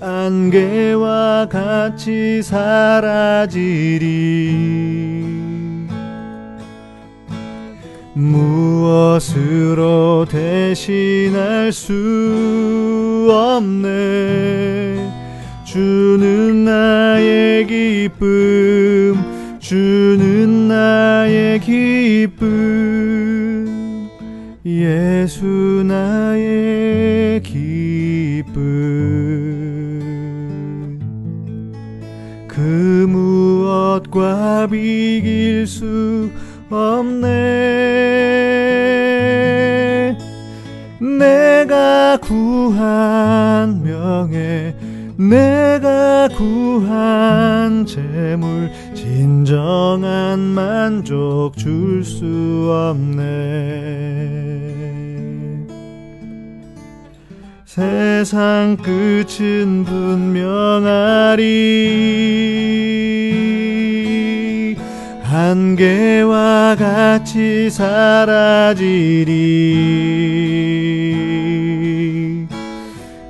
안개와 0.00 1.46
같이 1.48 2.42
사라지리 2.42 3.58
무엇으로 8.18 9.86
대신할 10.28 11.72
수 11.72 13.28
없네. 13.30 14.96
주는 15.64 16.64
나의 16.64 17.64
기쁨 17.66 19.14
주는 19.60 20.66
나의 20.66 21.60
기쁨. 21.60 22.48
예수 24.66 25.84
나의 25.86 27.40
기쁨. 27.42 28.58
그 32.48 33.06
무엇과 33.08 34.66
비길 34.66 35.66
수 35.66 36.30
없네. 36.70 37.28
내가 41.18 42.18
구한 42.18 43.82
명예 43.82 44.74
내가 45.16 46.28
구한 46.28 47.84
재물 47.86 48.70
진정한 48.94 50.38
만족 50.40 51.56
줄 51.56 52.04
수 52.04 52.24
없네. 52.72 53.28
세상 57.64 58.76
끝은 58.76 59.84
분명하리. 59.84 61.46
한계 65.22 66.17
와 66.68 66.76
같이 66.76 67.70
사라지리. 67.70 68.84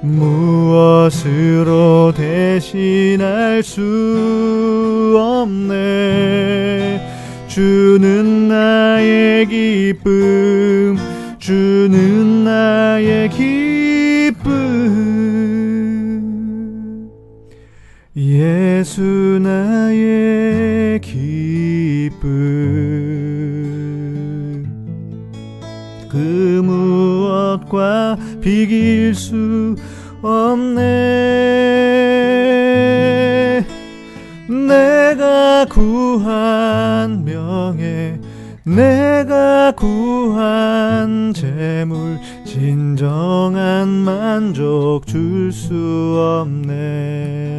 무엇으로 0.03 1.53
대신할 2.17 3.63
수 3.63 5.15
없네. 5.17 7.01
주는 7.47 8.49
나의 8.49 9.47
기쁨 9.47 10.97
주는 11.39 12.43
나의 12.43 13.31
기쁨. 13.31 14.49
예수 18.17 19.39
나의 19.41 21.01
기쁨 21.01 22.88
무엇과 27.69 28.17
비길 28.41 29.15
수 29.15 29.77
없네. 30.23 30.85
내가 34.49 35.67
구한 35.67 37.25
명예 37.25 38.19
내가 38.65 39.73
구한 39.73 41.33
재물 41.35 42.19
진정한 42.45 43.89
만족 43.89 45.07
줄 45.07 45.53
수 45.53 45.75
없네. 46.43 47.59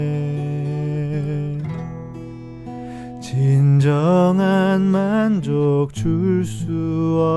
진정한 3.21 4.81
만족 4.81 5.93
줄 5.93 6.43
수 6.43 6.67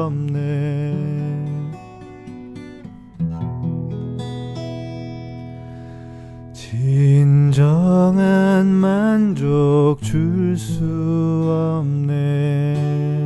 없네 0.08 1.21
진정한 6.92 8.66
만족 8.66 9.96
줄 10.02 10.54
수 10.58 10.84
없네. 11.80 13.21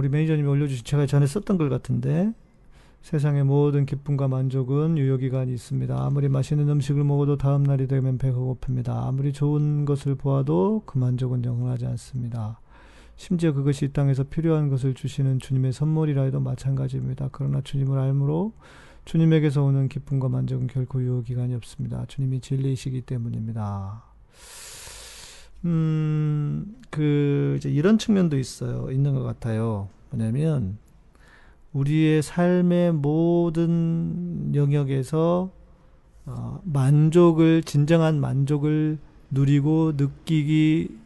우리 0.00 0.08
매니저님이 0.08 0.48
올려주신 0.48 0.86
제가 0.86 1.04
전에 1.04 1.26
썼던 1.26 1.58
글 1.58 1.68
같은데 1.68 2.32
세상의 3.02 3.44
모든 3.44 3.84
기쁨과 3.84 4.28
만족은 4.28 4.96
유효기간이 4.96 5.52
있습니다. 5.52 5.94
아무리 5.94 6.30
맛있는 6.30 6.70
음식을 6.70 7.04
먹어도 7.04 7.36
다음 7.36 7.64
날이 7.64 7.86
되면 7.86 8.16
배가 8.16 8.38
고픕니다. 8.38 8.88
아무리 8.88 9.34
좋은 9.34 9.84
것을 9.84 10.14
보아도 10.14 10.84
그 10.86 10.96
만족은 10.96 11.44
영원하지 11.44 11.84
않습니다. 11.84 12.60
심지어 13.16 13.52
그것이 13.52 13.84
이 13.84 13.92
땅에서 13.92 14.24
필요한 14.24 14.70
것을 14.70 14.94
주시는 14.94 15.38
주님의 15.38 15.74
선물이라 15.74 16.22
해도 16.22 16.40
마찬가지입니다. 16.40 17.28
그러나 17.32 17.60
주님을 17.60 17.98
알므로 17.98 18.54
주님에게서 19.04 19.62
오는 19.62 19.86
기쁨과 19.90 20.30
만족은 20.30 20.66
결코 20.68 21.02
유효기간이 21.02 21.54
없습니다. 21.56 22.06
주님이 22.06 22.40
진리이시기 22.40 23.02
때문입니다. 23.02 24.09
음, 25.64 26.76
그, 26.90 27.54
이제 27.58 27.70
이런 27.70 27.98
측면도 27.98 28.38
있어요. 28.38 28.90
있는 28.90 29.14
것 29.14 29.22
같아요. 29.22 29.88
뭐냐면, 30.10 30.78
우리의 31.72 32.22
삶의 32.22 32.94
모든 32.94 34.52
영역에서, 34.54 35.50
어, 36.26 36.60
만족을, 36.64 37.62
진정한 37.62 38.20
만족을 38.20 38.98
누리고 39.30 39.92
느끼기, 39.96 40.98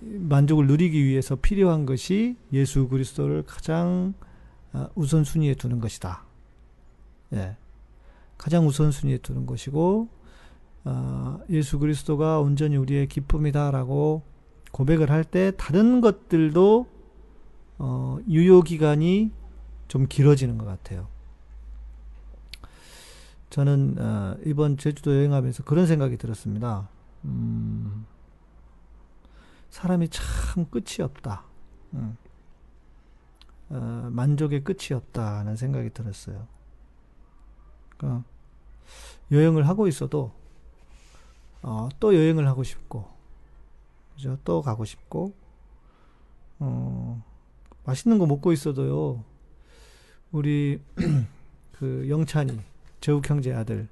만족을 0.00 0.66
누리기 0.66 1.04
위해서 1.04 1.36
필요한 1.36 1.86
것이 1.86 2.36
예수 2.52 2.88
그리스도를 2.88 3.44
가장 3.46 4.14
어, 4.72 4.88
우선순위에 4.94 5.54
두는 5.54 5.80
것이다. 5.80 6.24
예. 7.34 7.56
가장 8.38 8.66
우선순위에 8.66 9.18
두는 9.18 9.46
것이고, 9.46 10.08
어, 10.84 11.38
예수 11.50 11.78
그리스도가 11.78 12.40
온전히 12.40 12.76
우리의 12.76 13.06
기쁨이다라고 13.08 14.22
고백을 14.72 15.10
할 15.10 15.24
때 15.24 15.52
다른 15.56 16.00
것들도 16.00 16.86
어, 17.78 18.18
유효 18.28 18.62
기간이 18.62 19.30
좀 19.88 20.06
길어지는 20.08 20.58
것 20.58 20.64
같아요. 20.64 21.08
저는 23.50 23.96
어, 23.98 24.36
이번 24.46 24.76
제주도 24.78 25.14
여행하면서 25.14 25.64
그런 25.64 25.86
생각이 25.86 26.16
들었습니다. 26.16 26.88
음, 27.24 28.06
사람이 29.70 30.08
참 30.08 30.64
끝이 30.70 31.02
없다. 31.02 31.44
음, 31.94 32.16
어, 33.68 34.08
만족의 34.10 34.64
끝이 34.64 34.94
없다는 34.94 35.56
생각이 35.56 35.90
들었어요. 35.90 36.46
그러니까 37.96 38.24
여행을 39.30 39.68
하고 39.68 39.86
있어도 39.86 40.32
어, 41.62 41.88
또 42.00 42.14
여행을 42.14 42.46
하고 42.48 42.64
싶고, 42.64 43.06
그죠? 44.14 44.36
또 44.44 44.62
가고 44.62 44.84
싶고, 44.84 45.32
어, 46.58 47.22
맛있는 47.84 48.18
거 48.18 48.26
먹고 48.26 48.52
있어도요, 48.52 49.24
우리, 50.32 50.80
그, 51.72 52.06
영찬이, 52.08 52.58
재욱 53.00 53.28
형제 53.28 53.52
아들, 53.52 53.88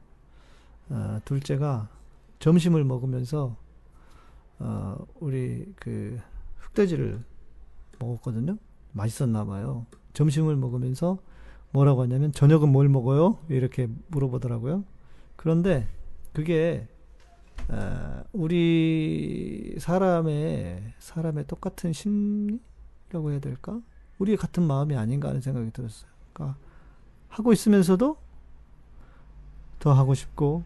어, 0.89 1.21
둘째가 1.25 1.89
점심을 2.41 2.83
먹으면서, 2.85 3.57
어, 4.59 5.07
우리 5.21 5.73
그, 5.77 6.21
흑돼지를 6.59 7.23
먹었거든요? 8.01 8.57
맛있었나 8.93 9.45
봐요. 9.45 9.87
점심을 10.13 10.57
먹으면서 10.57 11.19
뭐라고 11.71 12.03
하냐면, 12.03 12.33
저녁은 12.33 12.71
뭘 12.71 12.89
먹어요? 12.89 13.39
이렇게 13.49 13.89
물어보더라고요. 14.09 14.85
그런데, 15.37 15.87
그게 16.33 16.87
어, 16.87 16.90
우리 18.33 19.77
사람의 19.79 20.95
사람의 20.99 21.47
똑같은 21.47 21.93
심리라고 21.93 23.31
해야 23.31 23.41
될까? 23.41 23.81
우리 24.19 24.37
같은 24.37 24.63
마음이 24.63 24.97
아닌가 24.97 25.29
하는 25.29 25.41
생각이 25.41 25.71
들었어요. 25.71 26.11
그러니까 26.33 26.59
하고 27.29 27.53
있으면서도 27.53 28.17
더 29.79 29.93
하고 29.93 30.15
싶고 30.15 30.63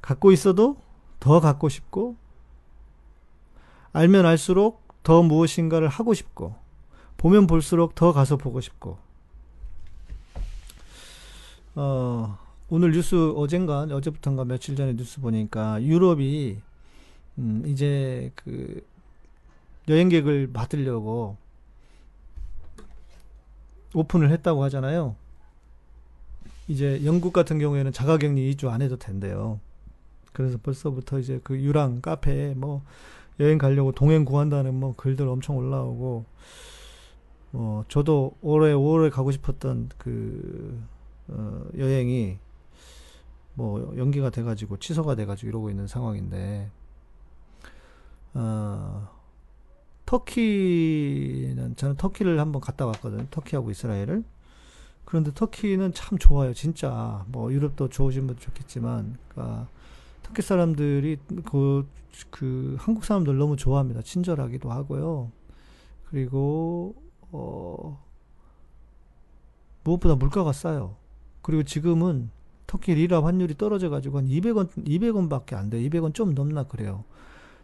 갖고 0.00 0.32
있어도 0.32 0.76
더 1.20 1.40
갖고 1.40 1.68
싶고 1.68 2.16
알면 3.92 4.26
알수록 4.26 4.82
더 5.02 5.22
무엇인가를 5.22 5.88
하고 5.88 6.14
싶고 6.14 6.56
보면 7.16 7.46
볼수록 7.46 7.94
더 7.94 8.12
가서 8.12 8.36
보고 8.36 8.60
싶고 8.60 8.98
어 11.76 12.38
오늘 12.70 12.92
뉴스 12.92 13.14
어젠가 13.36 13.80
어제부터인가 13.82 14.44
며칠 14.44 14.74
전에 14.74 14.96
뉴스 14.96 15.20
보니까 15.20 15.82
유럽이 15.82 16.58
음 17.38 17.62
이제 17.66 18.32
그 18.36 18.82
여행객을 19.88 20.50
받으려고 20.52 21.36
오픈을 23.94 24.30
했다고 24.30 24.62
하잖아요. 24.64 25.14
이제 26.66 27.04
영국 27.04 27.34
같은 27.34 27.58
경우에는 27.58 27.92
자가격리 27.92 28.54
2주 28.54 28.68
안 28.70 28.80
해도 28.80 28.96
된대요. 28.96 29.60
그래서 30.32 30.58
벌써부터 30.62 31.18
이제 31.18 31.40
그 31.44 31.60
유랑 31.60 32.00
카페에 32.00 32.54
뭐 32.54 32.82
여행 33.40 33.58
가려고 33.58 33.92
동행 33.92 34.24
구한다는 34.24 34.74
뭐 34.74 34.94
글들 34.96 35.28
엄청 35.28 35.58
올라오고 35.58 36.24
뭐 37.50 37.84
저도 37.88 38.34
올해 38.40 38.72
5월에 38.72 39.10
가고 39.10 39.30
싶었던 39.30 39.90
그 39.98 40.82
어, 41.28 41.64
여행이 41.76 42.38
뭐 43.54 43.94
연기가 43.96 44.30
돼가지고 44.30 44.78
취소가 44.78 45.14
돼가지고 45.14 45.48
이러고 45.48 45.70
있는 45.70 45.86
상황인데 45.86 46.70
어, 48.34 49.08
터키는 50.06 51.76
저는 51.76 51.96
터키를 51.96 52.40
한번 52.40 52.60
갔다 52.60 52.86
왔거든요. 52.86 53.26
터키하고 53.30 53.70
이스라엘을. 53.70 54.24
그런데 55.04 55.32
터키는 55.32 55.92
참 55.92 56.18
좋아요. 56.18 56.52
진짜 56.52 57.24
뭐 57.28 57.52
유럽도 57.52 57.88
좋으신 57.88 58.26
분도 58.26 58.40
좋겠지만 58.40 59.18
그러니까 59.28 59.68
터키 60.22 60.42
사람들이 60.42 61.18
그, 61.44 61.86
그 62.30 62.76
한국 62.78 63.04
사람들 63.04 63.36
너무 63.36 63.56
좋아합니다. 63.56 64.02
친절하기도 64.02 64.70
하고요. 64.70 65.30
그리고 66.06 66.94
어 67.30 68.02
무엇보다 69.84 70.16
물가가 70.16 70.52
싸요. 70.52 70.96
그리고 71.42 71.62
지금은 71.62 72.30
터키 72.74 72.92
리라 72.94 73.22
환율이 73.24 73.56
떨어져 73.56 73.88
가지고 73.88 74.18
한 74.18 74.26
200원 74.26 74.68
200원 74.84 75.30
밖에 75.30 75.54
안 75.54 75.70
돼요. 75.70 75.88
200원 75.88 76.12
좀 76.12 76.34
넘나 76.34 76.64
그래요. 76.64 77.04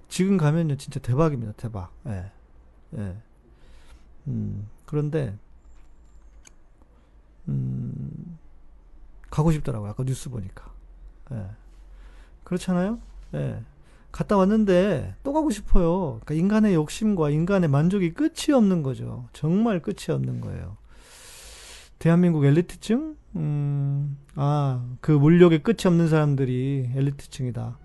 지금 0.09 0.37
가면요 0.37 0.77
진짜 0.77 1.01
대박입니다. 1.01 1.53
대박. 1.57 1.93
예. 2.07 2.31
예. 2.97 3.17
음, 4.29 4.69
그런데 4.87 5.37
음, 7.49 8.39
가고 9.31 9.51
싶더라고요. 9.51 9.91
아까 9.91 10.05
뉴스 10.05 10.31
보니까. 10.31 10.73
예. 11.33 11.47
그렇잖아요? 12.45 13.01
예. 13.35 13.61
갔다 14.13 14.37
왔는데 14.37 15.17
또 15.25 15.33
가고 15.33 15.51
싶어요. 15.51 16.21
그러니까 16.21 16.35
인간의 16.35 16.75
욕심과 16.75 17.31
인간의 17.31 17.69
만족이 17.69 18.15
끝이 18.15 18.55
없는 18.55 18.85
거죠. 18.85 19.29
정말 19.33 19.83
끝이 19.83 20.15
없는 20.15 20.41
거예요. 20.41 20.77
대한민국 21.99 22.45
엘리트층? 22.45 23.17
음, 23.37 24.17
아, 24.35 24.85
그 25.01 25.13
물욕의 25.13 25.63
끝이 25.63 25.79
없는 25.87 26.09
사람들이 26.09 26.91
엘리트층이다. 26.95 27.79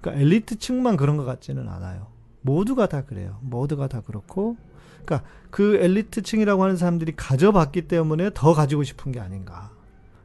그러니까 0.00 0.22
엘리트층만 0.22 0.96
그런 0.96 1.16
것 1.16 1.24
같지는 1.24 1.68
않아요. 1.68 2.08
모두가 2.42 2.88
다 2.88 3.04
그래요. 3.04 3.38
모두가 3.42 3.88
다 3.88 4.00
그렇고, 4.00 4.56
그러니까 5.04 5.28
그 5.50 5.76
엘리트층이라고 5.76 6.62
하는 6.62 6.76
사람들이 6.76 7.14
가져봤기 7.16 7.88
때문에 7.88 8.30
더 8.34 8.54
가지고 8.54 8.82
싶은 8.82 9.12
게 9.12 9.20
아닌가. 9.20 9.70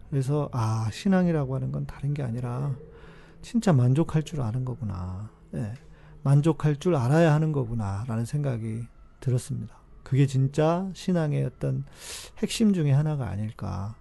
그래서 0.09 0.49
아 0.51 0.89
신앙이라고 0.91 1.55
하는 1.55 1.71
건 1.71 1.88
다른 1.88 2.13
게 2.13 2.21
아니라 2.21 2.75
진짜 3.41 3.73
만족할 3.73 4.23
줄 4.23 4.41
아는 4.41 4.63
거구나. 4.63 5.29
예, 5.55 5.73
만족할 6.21 6.77
줄 6.77 6.95
알아야 6.95 7.33
하는 7.33 7.51
거구나 7.51 8.05
라는 8.07 8.25
생각이 8.25 8.83
들었습니다. 9.19 9.75
그게 10.03 10.27
진짜 10.27 10.89
신앙의 10.93 11.45
어떤 11.45 11.86
핵심 12.39 12.73
중에 12.73 12.91
하나가 12.91 13.27
아닐까. 13.27 13.95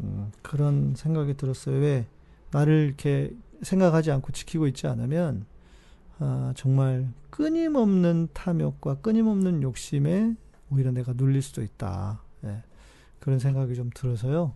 음, 0.00 0.32
그런 0.42 0.94
생각이 0.96 1.34
들었어요. 1.34 1.78
왜 1.78 2.06
나를 2.50 2.86
이렇게 2.86 3.34
생각하지 3.62 4.10
않고 4.10 4.32
지키고 4.32 4.66
있지 4.66 4.86
않으면 4.86 5.46
아, 6.18 6.52
정말 6.56 7.08
끊임없는 7.30 8.28
탐욕과 8.32 8.96
끊임없는 8.96 9.62
욕심에 9.62 10.34
오히려 10.70 10.90
내가 10.92 11.12
눌릴 11.14 11.42
수도 11.42 11.62
있다. 11.62 12.20
예, 12.44 12.62
그런 13.20 13.38
생각이 13.38 13.74
좀 13.74 13.90
들어서요. 13.94 14.54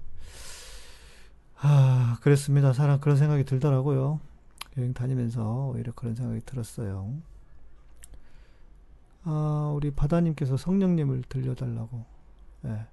아, 1.59 2.19
그랬습니다. 2.21 2.73
사람 2.73 3.01
그런 3.01 3.17
생각이 3.17 3.45
들더라고요. 3.45 4.21
여행 4.79 4.93
다니면서 4.93 5.73
오히려 5.75 5.93
그런 5.93 6.15
생각이 6.15 6.43
들었어요. 6.45 7.15
아, 9.25 9.73
우리 9.75 9.91
바다님께서 9.91 10.57
성령님을 10.57 11.25
들려달라고. 11.29 12.05
예. 12.67 12.87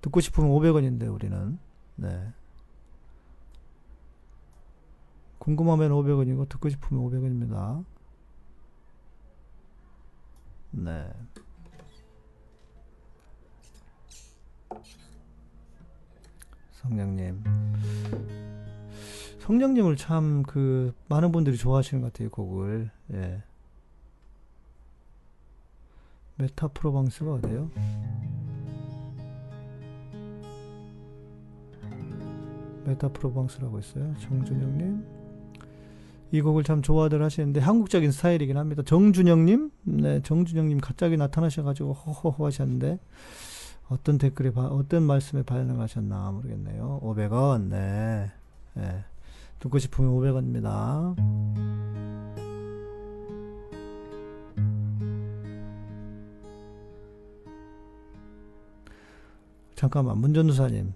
듣고 0.00 0.20
싶으면 0.20 0.50
500원인데, 0.50 1.12
우리는. 1.12 1.58
네. 1.98 2.32
궁금하면 5.38 5.90
500원이고, 5.90 6.48
듣고 6.48 6.68
싶으면 6.68 7.02
500원입니다. 7.04 7.84
네. 10.70 11.10
성령님. 16.72 17.42
성령님을 19.40 19.96
참 19.96 20.42
그 20.46 20.94
많은 21.08 21.32
분들이 21.32 21.56
좋아하시는 21.56 22.00
것 22.02 22.12
같아요, 22.12 22.30
곡을. 22.30 22.90
예. 23.14 23.42
메타 26.36 26.68
프로방스가 26.68 27.34
어디요? 27.34 27.70
메타 32.88 33.08
프로방스라고 33.08 33.78
있어요. 33.78 34.14
정준영님. 34.20 35.04
이 36.30 36.40
곡을 36.40 36.62
참 36.62 36.82
좋아들 36.82 37.22
하시는데 37.22 37.60
한국적인 37.60 38.10
스타일이긴 38.12 38.56
합니다. 38.56 38.82
정준영님, 38.82 39.70
네, 39.84 40.20
정준영님 40.22 40.78
갑자기 40.78 41.16
나타나셔가지고 41.16 41.92
허허허 41.92 42.46
하셨는데 42.46 42.98
어떤 43.88 44.18
댓글에 44.18 44.52
어떤 44.54 45.02
말씀에 45.04 45.42
반응하셨나 45.42 46.30
모르겠네요. 46.32 47.00
500원, 47.02 47.68
네, 47.68 48.30
네. 48.74 49.04
듣고 49.58 49.78
싶으면 49.78 50.12
500원입니다. 50.12 51.16
잠깐만 59.74 60.18
문전두사님 60.18 60.92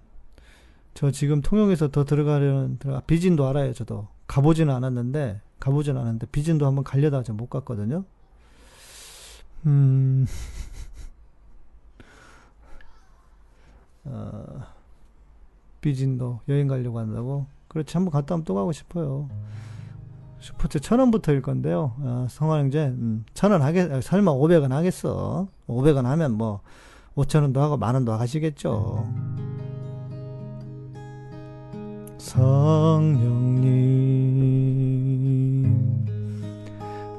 저 0.93 1.11
지금 1.11 1.41
통영에서 1.41 1.89
더 1.89 2.05
들어가려는 2.05 2.77
들어가 2.77 3.01
비진도 3.01 3.47
알아요 3.47 3.73
저도. 3.73 4.07
가보지는 4.27 4.73
않았는데 4.73 5.41
가보지는 5.59 5.99
않았는데 5.99 6.27
비진도 6.27 6.65
한번 6.65 6.83
가려다 6.83 7.23
못 7.33 7.49
갔거든요. 7.49 8.03
음. 9.65 10.25
어, 14.05 14.63
비진도 15.81 16.41
여행 16.49 16.67
가려고 16.67 16.99
한다고? 16.99 17.45
그렇지 17.69 17.95
한번 17.97 18.11
갔다 18.11 18.35
오면 18.35 18.45
또 18.45 18.53
가고 18.53 18.71
싶어요. 18.71 19.29
슈퍼챗 20.41 20.81
천 20.81 20.99
원부터일 20.99 21.41
건데요. 21.41 21.95
어, 21.99 22.27
성화영제 22.29 22.87
음, 22.87 23.25
천원 23.33 23.61
하겠 23.61 24.03
설마 24.03 24.33
500원 24.33 24.69
하겠어? 24.69 25.47
500원 25.67 26.03
하면 26.03 26.33
뭐 26.33 26.61
5천원도 27.15 27.57
하고 27.57 27.77
만원도 27.77 28.11
하시겠죠. 28.11 29.07
성령님, 32.23 33.67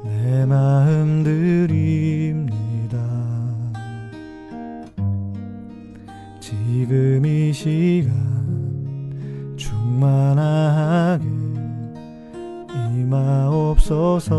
내 0.03 0.47
마음 0.47 1.23
드립니다. 1.23 2.99
지금 6.40 7.27
이 7.27 7.53
시간 7.53 8.14
충만하게 9.59 11.27
임하옵소서. 12.96 14.33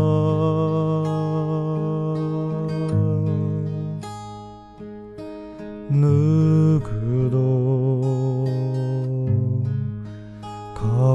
누구 5.88 6.95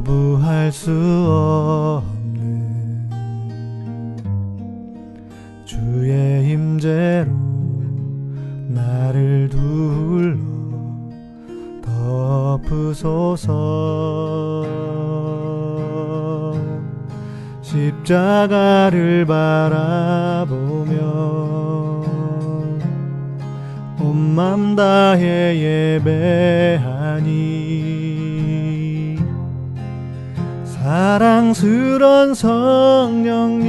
거부할 0.02 0.72
수 0.72 0.92
없는 2.02 3.10
주의 5.64 6.50
임재로 6.50 7.32
나를 8.68 9.50
둘러 9.50 10.40
덮으소서. 12.62 13.52
십자가를 17.62 19.26
바라보며 19.28 20.98
온맘 24.00 24.76
다해 24.76 25.96
예배하니 26.02 27.61
사랑스런 30.92 32.34
성령님 32.34 33.64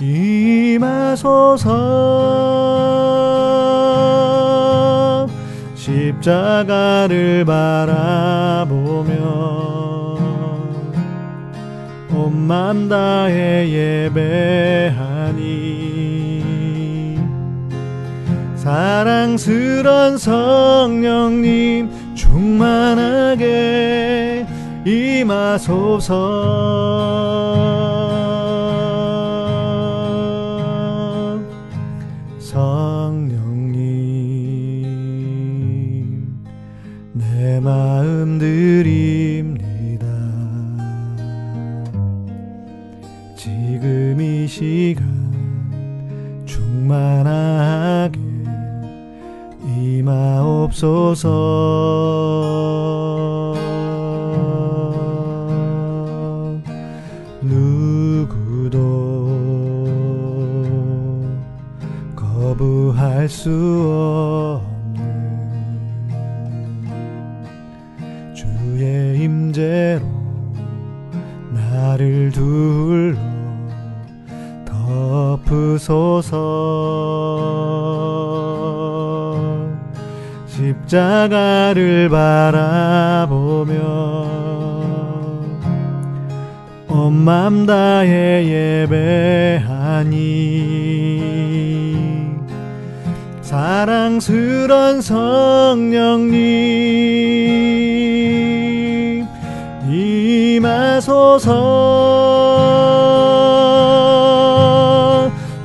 임하소서. 0.00 1.66
십자가를 5.74 7.44
바라보며 7.44 9.12
온맘 12.14 12.88
다해 12.88 13.68
예배하니 14.08 15.36
사랑스런 18.54 20.16
성령님 20.16 21.95
충만하게 22.36 23.46
임하소서 24.84 26.12
임하옵소서. 50.76 51.24
누구도 57.40 58.76
거부할 62.14 63.28
수 63.28 64.60
없는 64.60 65.04
주의 68.34 69.22
임재로 69.22 70.04
나를 71.52 72.30
둘러 72.32 73.18
덮으소서 75.46 76.95
십자가를 80.86 82.08
바라보며 82.08 83.74
온맘 86.88 87.66
다해 87.66 88.84
예배하니 88.86 90.16
사랑스런 93.42 95.00
성령님 95.00 96.36
임하소서. 99.90 101.52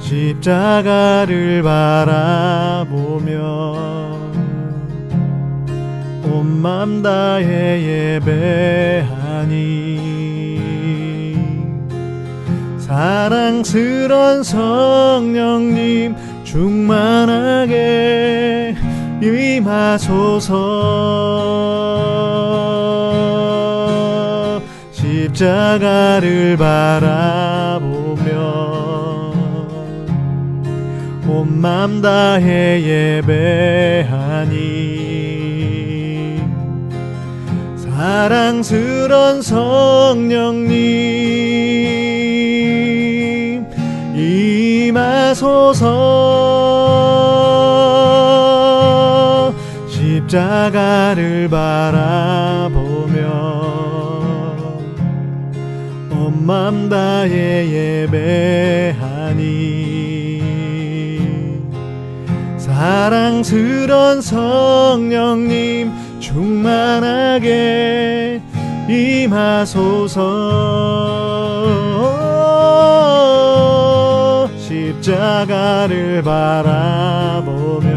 십자가를 0.01 1.61
바라보며 1.61 3.31
온 3.71 3.90
맘 6.61 7.01
다해 7.01 8.19
예배하니. 8.21 9.61
사랑스런 12.77 14.43
성령님 14.43 16.15
충만하게 16.43 17.95
임하소서. 19.21 20.51
십자가를 24.91 26.57
바라보며 26.57 27.81
온 31.27 31.61
맘 31.61 32.01
다해 32.01 32.81
예배하니 33.23 35.00
사랑스런 38.01 39.43
성령님 39.43 40.71
임하소서. 44.15 45.85
십자가를 49.87 51.47
바라보며 51.47 52.71
온맘 56.09 56.89
다해 56.89 58.07
예배하니 58.09 59.61
사랑스런 62.57 64.21
성령님 64.21 66.00
충만하게 66.31 67.51
임하소서. 68.87 70.19
십자가를 74.57 76.21
바라보며 76.23 77.91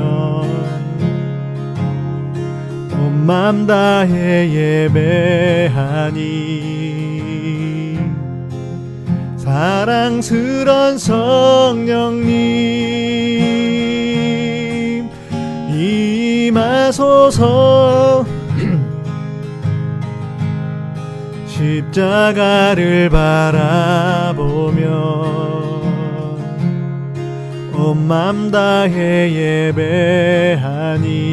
온맘 2.92 3.66
다해 3.66 4.88
예배하니 4.90 6.14
사랑스런 9.36 10.98
성령님 10.98 12.24
임하소서. 16.54 18.24
십자가를 21.48 23.10
바라보며 23.10 24.84
온맘 27.72 28.52
다해 28.52 29.72
예배하니 29.72 31.24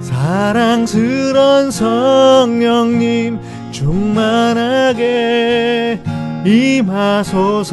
사랑스런 0.00 1.70
성령님 1.70 3.38
충만하게 3.70 5.02
임하소서 6.44 7.72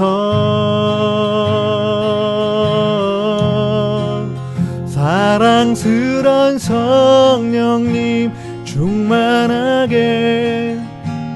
사랑스런 5.19 6.57
성령님 6.57 8.31
충만하게 8.63 9.97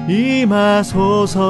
임하소서. 0.08 1.42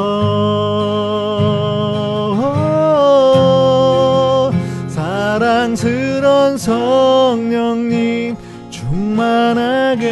사랑스런 4.88 6.58
성령님 6.58 8.36
충만하게 8.68 10.02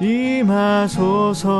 임하소서 0.00 1.50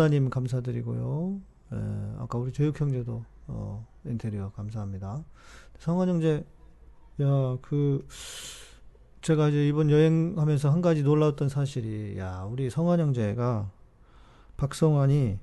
바다님 0.00 0.30
감사드리고요. 0.30 1.40
예, 1.74 1.76
아까 2.20 2.38
우리 2.38 2.52
조육 2.52 2.80
형제도 2.80 3.22
어, 3.48 3.86
인테리어 4.06 4.50
감사합니다. 4.56 5.22
성환 5.78 6.08
형제, 6.08 6.42
야, 7.20 7.58
그 7.60 8.06
제가 9.20 9.50
이제 9.50 9.68
이번 9.68 9.90
여행하면서 9.90 10.70
한 10.70 10.80
가지 10.80 11.02
놀라웠던 11.02 11.50
사실이, 11.50 12.16
야, 12.18 12.46
우리 12.50 12.70
성환 12.70 12.98
형제가 12.98 13.70
박성환이 14.56 15.38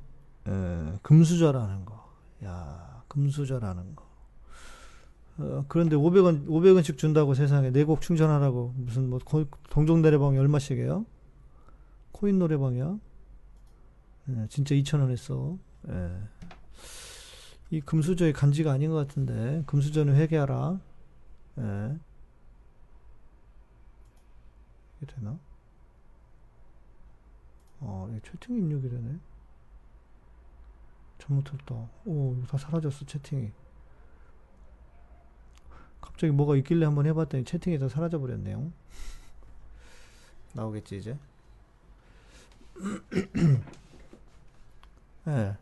에, 0.47 0.93
금수저라는 1.03 1.85
거, 1.85 2.09
야, 2.43 3.03
금수저라는 3.09 3.95
거. 3.95 4.07
어, 5.37 5.65
그런데 5.67 5.95
500원, 5.95 6.47
500원씩 6.47 6.97
준다고 6.97 7.35
세상에 7.35 7.69
네 7.71 7.83
곡 7.85 8.01
충전하라고 8.01 8.73
무슨 8.75 9.07
뭐 9.11 9.19
거- 9.19 9.45
동종 9.69 10.01
노래방이 10.01 10.35
얼마씩이에요? 10.39 11.05
코인 12.11 12.39
노래방이야? 12.39 12.97
예, 14.29 14.47
진짜 14.49 14.75
2,000원 14.75 15.09
했어. 15.09 15.57
예. 15.89 16.21
이 17.69 17.81
금수저의 17.81 18.33
간지가 18.33 18.71
아닌 18.71 18.91
것 18.91 19.07
같은데 19.07 19.63
금수저는 19.65 20.15
회개하라. 20.15 20.79
예. 21.59 21.99
이게 24.97 25.13
되나? 25.13 25.39
어, 27.79 28.07
이게 28.09 28.19
채팅 28.21 28.57
입력이 28.57 28.89
되네. 28.89 29.19
잘못했다. 31.19 31.89
오, 32.05 32.35
이거 32.37 32.47
다 32.47 32.57
사라졌어, 32.57 33.05
채팅이. 33.05 33.51
갑자기 36.01 36.31
뭐가 36.31 36.55
있길래 36.57 36.85
한번 36.85 37.05
해봤더니 37.05 37.43
채팅이 37.43 37.79
다 37.79 37.89
사라져 37.89 38.19
버렸네요. 38.19 38.71
나오겠지, 40.53 40.97
이제? 40.97 41.17
예. 45.27 45.57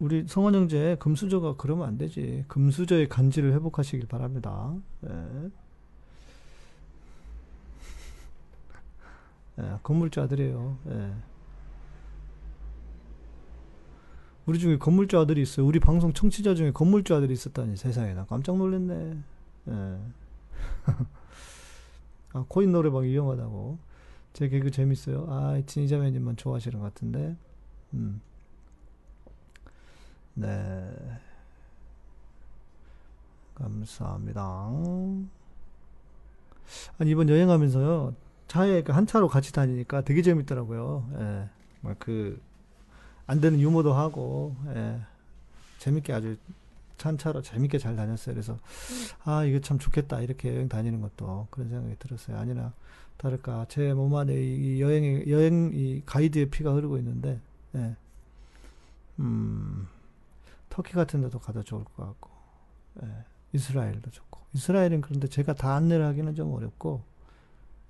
우리 0.00 0.26
성원 0.26 0.54
형제 0.54 0.96
금수저가 0.98 1.56
그러면 1.56 1.88
안 1.88 1.98
되지. 1.98 2.44
금수저의 2.48 3.08
간지를 3.08 3.52
회복하시길 3.52 4.08
바랍니다. 4.08 4.74
예. 5.08 5.50
예, 9.60 9.78
건물주 9.82 10.20
아들이에요. 10.20 10.78
예. 10.88 11.14
우리 14.46 14.58
중에 14.58 14.76
건물주 14.78 15.18
아들이 15.18 15.42
있어요. 15.42 15.64
우리 15.64 15.78
방송 15.80 16.12
청취자 16.12 16.54
중에 16.54 16.72
건물주 16.72 17.14
아들이 17.14 17.32
있었다니 17.32 17.76
세상에 17.76 18.14
나 18.14 18.26
깜짝 18.26 18.56
놀랐네. 18.56 19.18
예. 19.68 19.98
아, 22.34 22.44
코인 22.48 22.72
노래방 22.72 23.04
위험하다고. 23.04 23.78
제 24.32 24.48
개그 24.48 24.70
재밌어요. 24.72 25.26
아, 25.30 25.62
진이자매님만 25.64 26.36
좋아하시는 26.36 26.78
것 26.78 26.84
같은데. 26.92 27.36
음. 27.94 28.20
네. 30.34 31.20
감사합니다. 33.54 34.42
아니, 36.98 37.10
이번 37.10 37.28
여행하면서요. 37.28 38.14
차에 38.48 38.82
그한 38.82 39.06
차로 39.06 39.28
같이 39.28 39.52
다니니까 39.52 40.02
되게 40.02 40.22
재밌더라고요. 40.22 41.08
예. 41.18 41.48
막 41.80 41.98
그, 41.98 42.40
안 43.26 43.40
되는 43.40 43.60
유머도 43.60 43.92
하고, 43.94 44.56
예. 44.74 45.00
재밌게 45.78 46.12
아주 46.12 46.36
한 47.00 47.18
차로 47.18 47.42
재밌게 47.42 47.78
잘 47.78 47.96
다녔어요. 47.96 48.34
그래서, 48.34 48.58
아, 49.24 49.44
이게 49.44 49.60
참 49.60 49.78
좋겠다. 49.78 50.20
이렇게 50.20 50.48
여행 50.54 50.68
다니는 50.68 51.00
것도 51.02 51.48
그런 51.50 51.68
생각이 51.68 51.96
들었어요. 51.98 52.38
아니나 52.38 52.72
다를까. 53.18 53.66
제 53.68 53.92
몸 53.94 54.14
안에 54.16 54.34
이 54.34 54.80
여행의, 54.80 55.30
여행, 55.30 55.70
이 55.74 56.02
가이드의 56.06 56.46
피가 56.50 56.72
흐르고 56.74 56.96
있는데, 56.98 57.40
예. 57.76 57.94
음, 59.20 59.86
터키 60.74 60.92
같은 60.94 61.20
데도 61.20 61.38
가도 61.38 61.62
좋을 61.62 61.84
것 61.84 62.04
같고, 62.04 62.30
예. 63.04 63.08
이스라엘도 63.52 64.10
좋고. 64.10 64.40
이스라엘은 64.54 65.02
그런데 65.02 65.28
제가 65.28 65.54
다 65.54 65.76
안내를 65.76 66.04
하기는 66.04 66.34
좀 66.34 66.52
어렵고, 66.52 67.04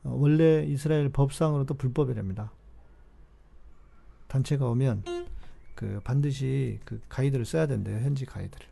어, 0.02 0.10
원래 0.10 0.62
이스라엘 0.64 1.08
법상으로도 1.08 1.74
불법이랍니다. 1.74 2.52
단체가 4.28 4.66
오면 4.66 5.02
그 5.74 5.98
반드시 6.04 6.78
그 6.84 7.00
가이드를 7.08 7.46
써야 7.46 7.66
된대요. 7.66 8.00
현지 8.00 8.26
가이드를. 8.26 8.66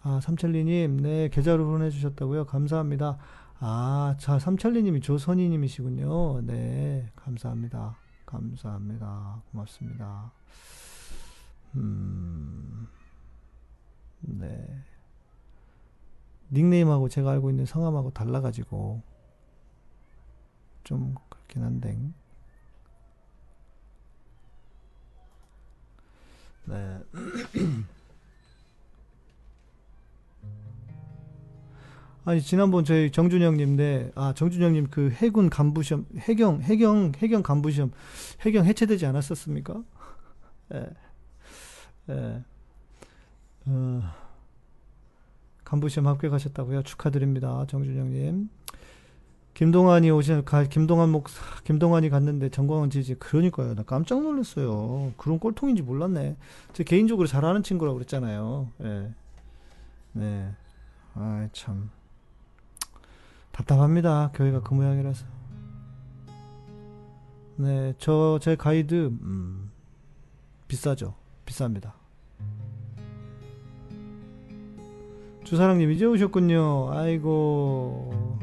아, 0.00 0.18
삼천리님, 0.22 1.02
네, 1.02 1.28
계좌로 1.28 1.66
보내주셨다고요? 1.66 2.46
감사합니다. 2.46 3.18
아, 3.58 4.16
자, 4.18 4.38
삼천리님이 4.38 5.02
조선희님이시군요. 5.02 6.46
네, 6.46 7.12
감사합니다. 7.14 7.98
감사합니다. 8.24 9.42
고맙습니다. 9.50 10.32
음, 11.76 12.88
네. 14.20 14.82
닉네임하고 16.50 17.08
제가 17.08 17.30
알고 17.30 17.50
있는 17.50 17.64
성함하고 17.64 18.10
달라가지고, 18.10 19.02
좀 20.84 21.14
그렇긴 21.30 21.62
한데. 21.62 21.98
네. 26.66 26.98
아니 32.24 32.40
지난번 32.40 32.84
저희 32.84 33.10
정준영님 33.10 33.76
네, 33.76 34.12
아 34.14 34.32
정준영님 34.32 34.88
그 34.90 35.10
해군 35.10 35.50
간부 35.50 35.82
시험 35.82 36.06
해경 36.18 36.62
해경 36.62 37.12
해경 37.16 37.42
간부 37.42 37.72
시험 37.72 37.90
해경 38.42 38.64
해체되지 38.64 39.06
않았었습니까? 39.06 39.82
예, 40.74 40.86
예, 42.08 42.42
어, 43.66 44.02
간부 45.64 45.88
시험 45.88 46.06
합격하셨다고요? 46.08 46.82
축하드립니다, 46.82 47.64
정준영님. 47.68 48.48
김동완이 49.54 50.10
오신 50.10 50.44
가, 50.46 50.64
김동완 50.64 51.10
목 51.10 51.26
김동완이 51.64 52.08
갔는데 52.08 52.48
정광훈 52.48 52.88
지지 52.90 53.14
그러니까요, 53.16 53.74
나 53.74 53.82
깜짝 53.82 54.22
놀랐어요. 54.22 55.12
그런 55.18 55.38
꼴통인지 55.38 55.82
몰랐네. 55.82 56.36
제 56.72 56.84
개인적으로 56.84 57.28
잘 57.28 57.44
아는 57.44 57.62
친구라고 57.62 57.96
그랬잖아요. 57.98 58.68
예, 58.82 59.12
네, 60.12 60.54
아 61.14 61.48
참. 61.52 61.90
답답합니다. 63.52 64.30
교회가 64.32 64.60
그 64.62 64.72
모양이라서. 64.74 65.26
네, 67.56 67.92
저 67.98 68.38
제 68.40 68.56
가이드 68.56 68.94
음, 69.20 69.70
비싸죠. 70.66 71.14
비쌉니다. 71.52 71.92
주사랑님 75.44 75.90
이제 75.92 76.06
오셨군요. 76.06 76.90
아이고 76.92 78.38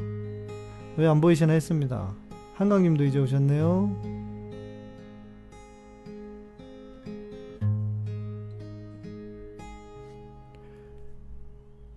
왜 0.96 1.06
안 1.06 1.20
보이시나 1.20 1.52
했습니다. 1.52 2.14
한강님도 2.54 3.04
이제 3.04 3.18
오셨네요. 3.18 4.20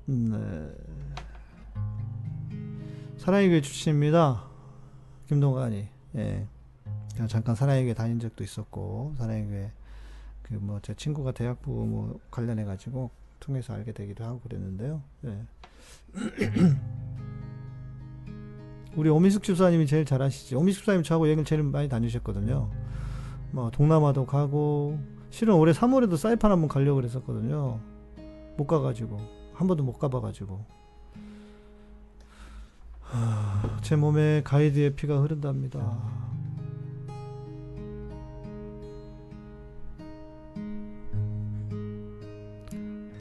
네. 0.05 0.70
사랑의 3.18 3.49
교회 3.49 3.61
출신입니다. 3.61 4.43
김동관이. 5.28 5.88
예. 6.16 6.47
잠깐 7.28 7.55
사랑의 7.55 7.84
교회 7.86 7.93
다닌 7.93 8.20
적도 8.20 8.43
있었고, 8.43 9.16
사랑의 9.18 9.45
교회, 9.47 9.72
그 10.44 10.54
뭐, 10.56 10.80
제 10.82 10.94
친구가 10.94 11.32
대학부 11.32 11.72
뭐 11.72 12.20
관련해 12.32 12.66
가지고, 12.66 13.12
통해서 13.39 13.74
알게 13.74 13.94
되기도 13.94 14.24
하고 14.24 14.39
그랬는데요. 14.41 15.02
예. 15.26 15.46
우리 18.96 19.10
오미숙 19.10 19.44
집사님이 19.44 19.88
제일 19.88 20.06
잘 20.06 20.22
아시죠? 20.22 20.60
오미숙 20.60 20.82
집사님 20.82 21.04
저하고 21.04 21.28
여행을 21.28 21.46
제일 21.46 21.64
많이 21.64 21.89
다니셨거든요. 21.89 22.70
뭐, 23.52 23.72
동남아도 23.72 24.26
가고, 24.26 25.00
실은 25.30 25.56
올해 25.56 25.74
3월에도 25.74 26.16
사이판 26.16 26.52
한번 26.52 26.70
가려고 26.70 26.98
그랬었거든요. 26.98 27.80
못 28.56 28.68
가가지고. 28.68 29.20
한 29.54 29.68
번도 29.68 29.84
못 29.84 29.98
가봐가지고. 29.98 30.64
제 33.82 33.96
몸에 33.96 34.41
가이드의 34.44 34.96
피가 34.96 35.22
흐른답니다. 35.22 36.23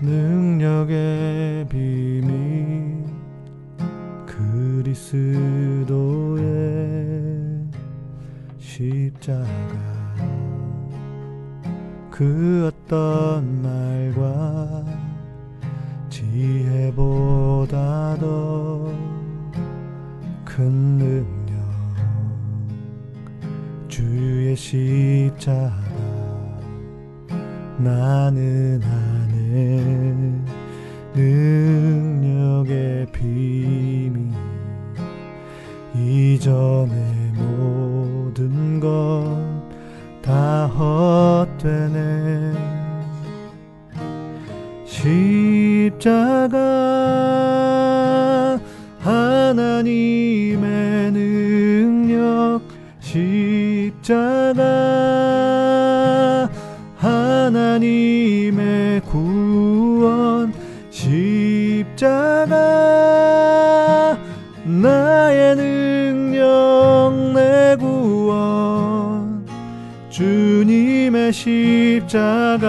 능력의 0.02 1.68
비밀 1.68 3.04
그리스도의 4.26 5.22
십자가. 8.58 9.46
그 12.10 12.70
어떤 12.70 13.62
말과 13.62 14.84
지혜보다 16.10 17.70
더 18.18 18.92
큰 20.54 20.98
능력. 20.98 21.56
주의 23.88 24.54
십자가 24.54 25.74
나는 27.78 28.82
아는 28.82 29.11
능력의 31.14 33.06
비밀. 33.12 34.32
이전의 35.94 37.32
모든 37.36 38.80
것 38.80 39.52
다 40.22 40.66
헛되네. 40.68 42.52
십자가 44.86 46.56
하나님의 49.00 50.60
능력. 51.12 52.62
십자가 53.00 54.62
하나님 56.96 58.60
의 58.92 59.00
구원 59.00 60.52
십자가 60.90 62.54
나의 64.64 65.56
능력 65.56 67.32
내 67.34 67.74
구원 67.76 69.46
주님의 70.10 71.32
십자가 71.32 72.68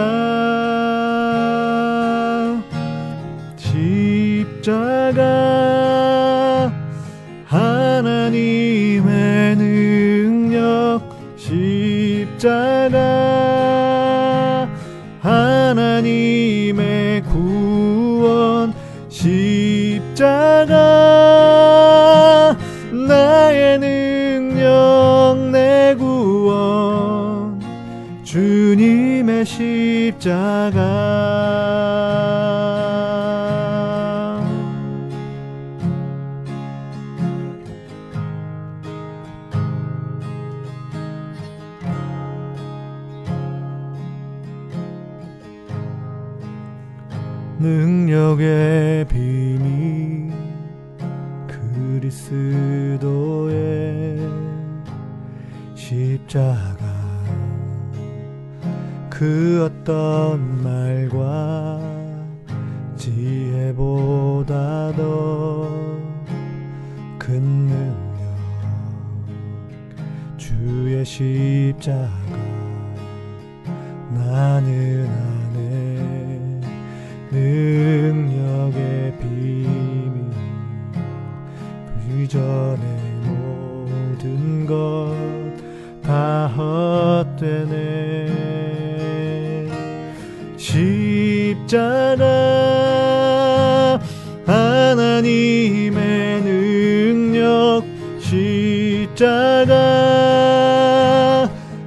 십자가. 29.46 31.24
능력의 47.60 49.06
비밀 49.08 50.34
그리스도의 52.02 52.60
십자가 55.76 56.63
그 59.24 59.64
어떤 59.64 60.62
말과 60.62 61.80
지혜보다 62.98 64.92
더 64.98 65.64
큰 67.18 67.42
능력. 67.42 68.20
주의 70.36 71.06
십자가 71.06 72.12
나는 74.14 75.08
아네 75.08 76.62
능력의 77.32 79.18
비밀. 79.20 80.34
불전 82.02 82.63
십자가 99.16 99.74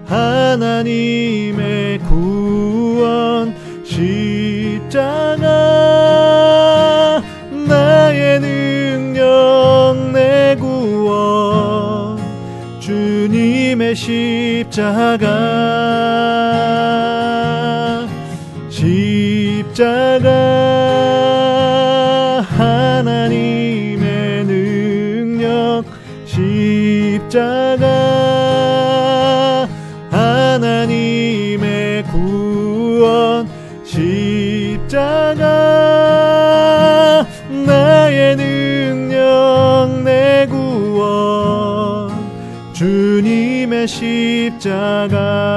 하나님의 0.06 1.98
구원 1.98 3.52
십자가 3.84 5.42
나의 7.68 8.40
능력 8.40 9.96
내 10.12 10.54
구원 10.56 12.18
주님의 12.80 13.96
십자가 13.96 15.26
십자가 44.66 45.55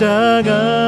십자가 0.00 0.79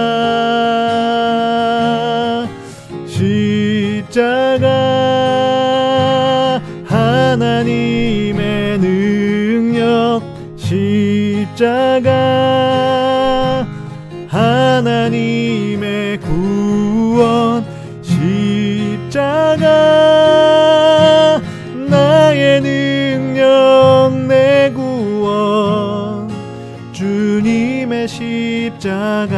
십자가. 29.02 29.34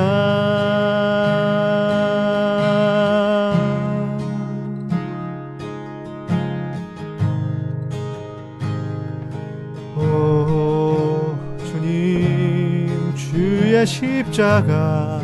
오 9.96 11.34
주님 11.64 13.14
주의 13.16 13.86
십자가. 13.86 15.22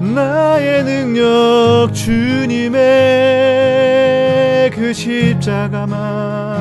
나의 0.00 0.82
능력 0.82 1.94
주님의 1.94 2.80
그 4.72 4.92
십자가만 4.92 6.51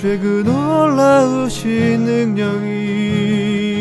최근 0.00 0.48
올라오신 0.48 2.06
그 2.06 2.10
능력이 2.10 3.79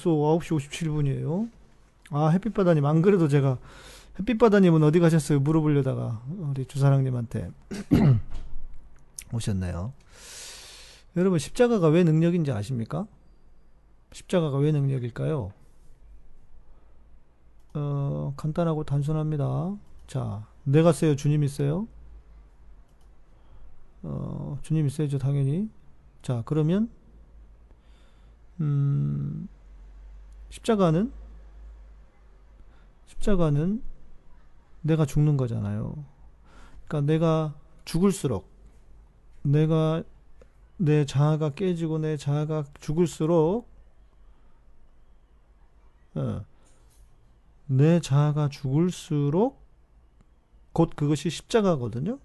벌써 0.00 0.10
9시 0.10 0.56
57분이에요. 0.56 1.50
아, 2.10 2.28
햇빛바다님, 2.28 2.86
안 2.86 3.02
그래도 3.02 3.28
제가, 3.28 3.58
햇빛바다님은 4.18 4.82
어디 4.82 4.98
가셨어요? 4.98 5.40
물어보려다가, 5.40 6.22
우리 6.38 6.64
주사랑님한테 6.64 7.50
오셨네요. 9.32 9.92
여러분, 11.16 11.38
십자가가 11.38 11.88
왜 11.88 12.02
능력인지 12.02 12.50
아십니까? 12.50 13.06
십자가가 14.12 14.56
왜 14.58 14.72
능력일까요? 14.72 15.52
어, 17.74 18.34
간단하고 18.36 18.84
단순합니다. 18.84 19.76
자, 20.06 20.46
내가 20.64 20.92
세요? 20.92 21.14
주님 21.14 21.44
있어요? 21.44 21.86
어, 24.02 24.58
주님 24.62 24.86
있어야죠, 24.86 25.18
당연히. 25.18 25.68
자, 26.22 26.42
그러면, 26.46 26.88
음, 28.60 29.48
십자가는 30.50 31.12
십자가는 33.06 33.82
내가 34.82 35.06
죽는 35.06 35.36
거잖아요. 35.36 36.04
그러니까 36.86 37.12
내가 37.12 37.54
죽을수록 37.84 38.48
내가 39.42 40.02
내 40.76 41.04
자아가 41.04 41.50
깨지고 41.50 41.98
내 41.98 42.16
자아가 42.16 42.64
죽을수록 42.80 43.68
어, 46.14 46.44
내 47.66 48.00
자아가 48.00 48.48
죽을수록 48.48 49.60
곧 50.72 50.90
그것이 50.96 51.30
십자가거든요. 51.30 52.18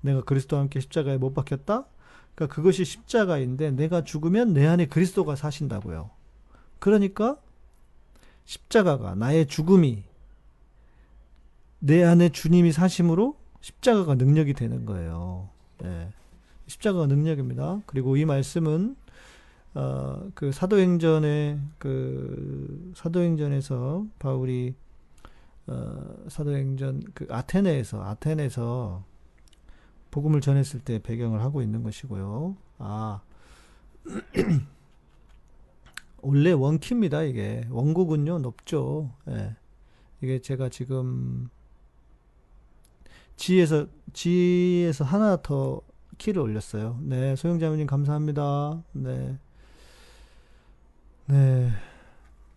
내가 0.00 0.22
그리스도와 0.22 0.62
함께 0.62 0.80
십자가에 0.80 1.16
못 1.16 1.34
박혔다. 1.34 1.86
그러니까 2.34 2.54
그것이 2.54 2.84
십자가인데 2.84 3.72
내가 3.72 4.04
죽으면 4.04 4.52
내 4.52 4.66
안에 4.66 4.86
그리스도가 4.86 5.36
사신다고요. 5.36 6.10
그러니까 6.78 7.38
십자가가 8.44 9.14
나의 9.14 9.46
죽음이 9.46 10.02
내 11.78 12.04
안에 12.04 12.28
주님이 12.28 12.72
사심으로 12.72 13.36
십자가가 13.60 14.14
능력이 14.14 14.54
되는 14.54 14.84
거예요. 14.84 15.48
네. 15.78 16.10
십자가가 16.66 17.06
능력입니다. 17.06 17.82
그리고 17.86 18.16
이 18.16 18.24
말씀은 18.24 18.96
어, 19.74 20.28
그 20.34 20.52
사도행전의 20.52 21.58
그 21.78 22.92
사도행전에서 22.94 24.06
바울이 24.18 24.74
어, 25.66 26.14
사도행전 26.28 27.02
그 27.14 27.26
아테네에서 27.30 28.02
아테네에서 28.04 29.04
복음을 30.10 30.40
전했을 30.40 30.80
때 30.80 30.98
배경을 30.98 31.40
하고 31.40 31.62
있는 31.62 31.82
것이고요. 31.82 32.56
아 32.78 33.22
원래 36.22 36.52
원키입니다, 36.52 37.22
이게. 37.22 37.66
원곡은요, 37.70 38.38
높죠. 38.38 39.12
예. 39.28 39.54
이게 40.20 40.40
제가 40.40 40.68
지금 40.68 41.48
G에서, 43.36 43.86
G에서 44.12 45.04
하나 45.04 45.36
더 45.42 45.82
키를 46.18 46.40
올렸어요. 46.40 46.98
네, 47.02 47.34
소영자매님 47.34 47.86
감사합니다. 47.86 48.84
네. 48.92 49.36
네. 51.26 51.70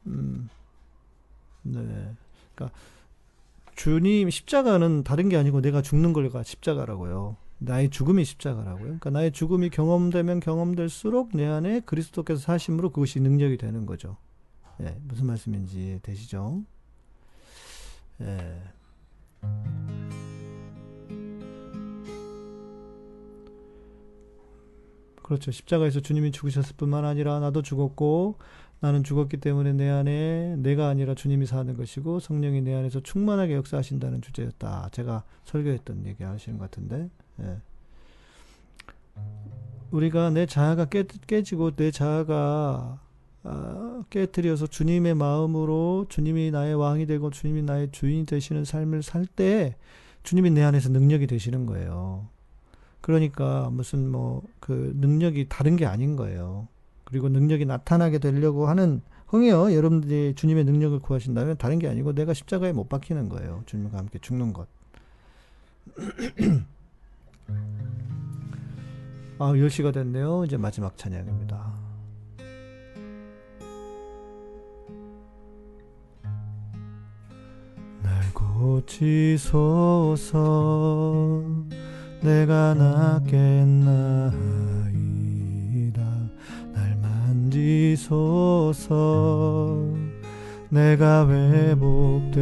음. 0.05 0.49
네. 1.63 2.15
그러니까 2.53 2.77
주님 3.75 4.29
십자가는 4.29 5.03
다른 5.03 5.29
게 5.29 5.37
아니고 5.37 5.61
내가 5.61 5.81
죽는 5.81 6.13
걸가 6.13 6.43
십자가라고요. 6.43 7.37
나의 7.57 7.89
죽음이 7.89 8.25
십자가라고요. 8.25 8.83
그러니까 8.83 9.09
나의 9.09 9.31
죽음이 9.31 9.69
경험되면 9.69 10.39
경험될수록 10.39 11.29
내 11.33 11.45
안에 11.45 11.81
그리스도께서 11.81 12.39
사심으로 12.39 12.91
그것이 12.91 13.19
능력이 13.19 13.57
되는 13.57 13.85
거죠. 13.85 14.17
예, 14.81 14.97
무슨 15.03 15.25
말씀인지 15.27 15.99
되시죠? 16.03 16.63
예. 18.21 18.61
그렇죠. 25.23 25.49
십자가에서 25.49 26.01
주님이 26.01 26.31
죽으셨을 26.31 26.75
뿐만 26.77 27.03
아니라 27.03 27.39
나도 27.39 27.63
죽었고 27.63 28.37
나는 28.79 29.03
죽었기 29.03 29.37
때문에 29.37 29.73
내 29.73 29.89
안에 29.89 30.57
내가 30.57 30.87
아니라 30.87 31.15
주님이 31.15 31.47
사는 31.47 31.75
것이고 31.75 32.19
성령이 32.19 32.61
내 32.61 32.75
안에서 32.75 32.99
충만하게 32.99 33.55
역사하신다는 33.55 34.21
주제였다. 34.21 34.89
제가 34.91 35.23
설교했던 35.45 36.05
얘기 36.05 36.23
하시는 36.23 36.59
것 36.59 36.69
같은데. 36.69 37.09
예. 37.41 37.57
우리가 39.91 40.29
내 40.31 40.45
자아가 40.45 40.85
깨, 40.85 41.03
깨지고 41.27 41.71
내 41.75 41.91
자아가 41.91 42.99
아, 43.43 44.03
깨뜨려서 44.09 44.67
주님의 44.67 45.13
마음으로 45.15 46.07
주님이 46.09 46.51
나의 46.51 46.73
왕이 46.75 47.05
되고 47.05 47.29
주님이 47.29 47.61
나의 47.61 47.91
주인이 47.91 48.25
되시는 48.25 48.65
삶을 48.65 49.03
살 49.03 49.25
때 49.27 49.75
주님이 50.23 50.49
내 50.51 50.63
안에서 50.63 50.89
능력이 50.89 51.27
되시는 51.27 51.65
거예요. 51.67 52.27
그러니까 53.01 53.69
무슨 53.71 54.09
뭐 54.11 54.41
그 54.59 54.93
능력이 54.99 55.47
다른 55.47 55.75
게 55.75 55.85
아닌 55.85 56.15
거예요. 56.15 56.67
그리고 57.03 57.29
능력이 57.29 57.65
나타나게 57.65 58.17
되려고 58.17 58.67
하는 58.67 59.01
흥이요. 59.27 59.73
여러분들이 59.75 60.33
주님의 60.35 60.63
능력을 60.65 60.97
구하신다면 60.99 61.57
다른 61.57 61.77
게 61.77 61.87
아니고 61.87 62.13
내가 62.15 62.33
십자가에 62.33 62.73
못 62.73 62.89
박히는 62.89 63.29
거예요. 63.29 63.61
주님과 63.67 63.97
함께 63.99 64.17
죽는 64.19 64.53
것. 64.53 64.67
아, 69.37 69.51
10시가 69.51 69.93
됐네요. 69.93 70.45
이제 70.45 70.57
마지막 70.57 70.97
찬양입니다. 70.97 71.73
날 78.01 78.33
고치소서 78.33 79.43
내가 82.21 82.73
낫겠나이다 82.73 84.31
날 86.73 86.97
만지 87.01 87.95
만지소서 87.95 89.15
내가 90.69 91.27
회복되겠나이다 91.27 92.41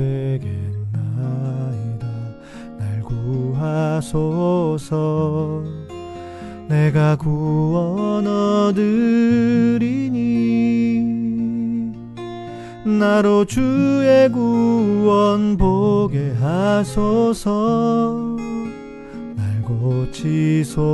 날 0.91 1.92
구하소서. 4.13 4.91
내가 6.67 7.15
구원 7.15 8.27
얻으리니 8.27 8.83
나로 12.85 13.45
주의 13.45 14.29
구원 14.31 15.57
보게 15.57 16.33
하소서. 16.39 18.37
날 19.35 19.61
고치소서. 19.63 20.93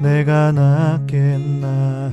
내가 0.00 0.50
낫겠나이다 0.52 2.10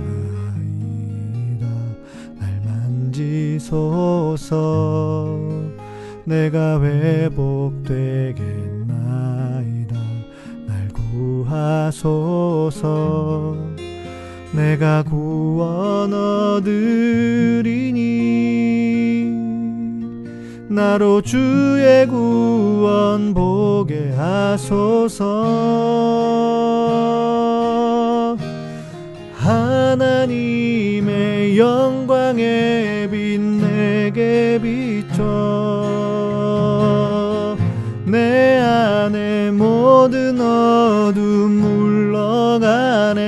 날 2.40 2.62
만지소서 2.64 4.48
내가 6.26 6.82
회복되겠나이다. 6.82 7.86
날 10.68 10.88
구하소서. 11.48 12.82
내가 14.52 15.04
구원 15.04 16.14
얻으리니. 16.14 16.92
나로 20.70 21.22
주의 21.22 22.08
구원 22.08 23.34
보게 23.34 24.12
하소서. 24.12 25.32
하나님의 29.82 31.58
영광의 31.58 33.10
빛 33.10 33.40
내게 33.42 34.60
비춰 34.62 35.91
내 38.12 38.58
안에 38.58 39.52
모든 39.52 40.40
어둠 40.40 41.52
물러가네. 41.62 43.22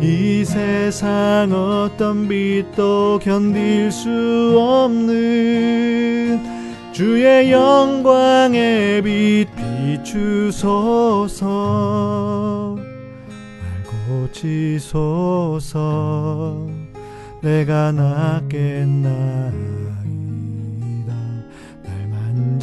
이 0.00 0.44
세상 0.44 1.50
어떤 1.52 2.28
빛도 2.28 3.18
견딜 3.20 3.90
수 3.90 4.56
없는 4.56 6.40
주의 6.92 7.50
영광의 7.50 9.02
빛 9.02 9.48
비추소서. 10.06 11.36
날 12.76 12.84
고치소서. 14.30 15.66
내가 17.42 17.92
낫겠나이다 17.92 18.96
날 19.02 19.85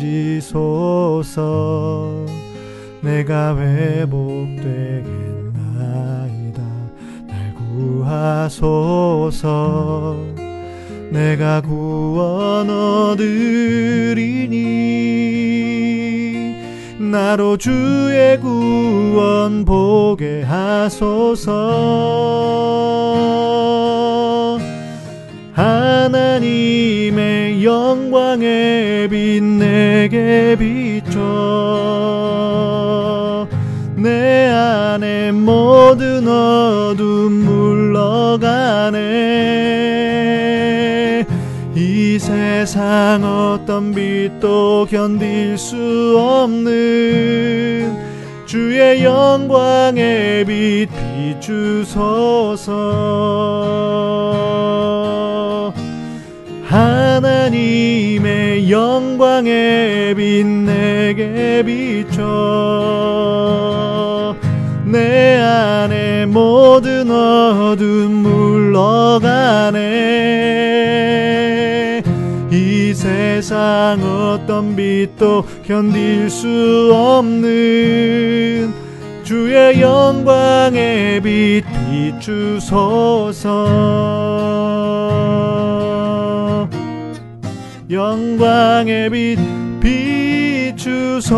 만지소서 0.04 1.32
내가 3.02 3.58
회복되겠나이다. 3.58 5.04
날 7.28 7.56
구하소서. 7.56 8.86
내가 11.12 11.62
구원 11.62 12.70
얻으리니. 12.70 13.34
나로 17.00 17.58
주의 17.58 18.40
구원 18.40 19.66
보게 19.66 20.44
하소서 20.44 21.52
하나님의 25.54 27.24
영광의 27.64 29.08
빛 29.08 29.44
내게 29.44 30.56
비춰. 30.58 31.20
내 33.96 34.50
안에 34.50 35.32
모든 35.32 36.28
어둠 36.28 37.32
물러가네. 37.46 39.00
이 41.76 42.18
세상 42.20 43.24
어떤 43.24 43.94
빛도 43.94 44.88
견딜 44.90 45.58
수 45.58 46.18
없는 46.18 47.96
주의 48.46 49.04
영광의 49.04 50.46
빛 50.46 50.90
비추소서 51.40 52.72
영광의 58.70 60.16
빛 60.16 60.46
내게 60.46 61.64
비춰. 61.66 62.22
내 64.86 65.40
안에 65.40 66.26
모든 66.26 67.10
어둠 67.10 68.12
물러가네. 68.24 69.82
이 72.52 72.94
세상 72.94 74.00
어떤 74.04 74.76
빛도 74.76 75.46
견딜 75.66 76.30
수 76.30 76.92
없는 76.94 78.72
주의 79.24 79.82
영광의 79.82 81.22
빛 81.22 81.64
비추소서 82.20 83.54
영광의 87.94 89.10
빛 89.12 89.38
비추소서. 89.80 91.36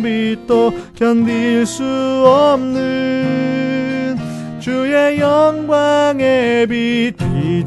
빛도 0.03 0.73
견딜 0.95 1.67
수 1.67 1.83
없는 2.25 4.17
주의 4.61 5.19
영광의 5.19 6.67
빛 6.67 7.17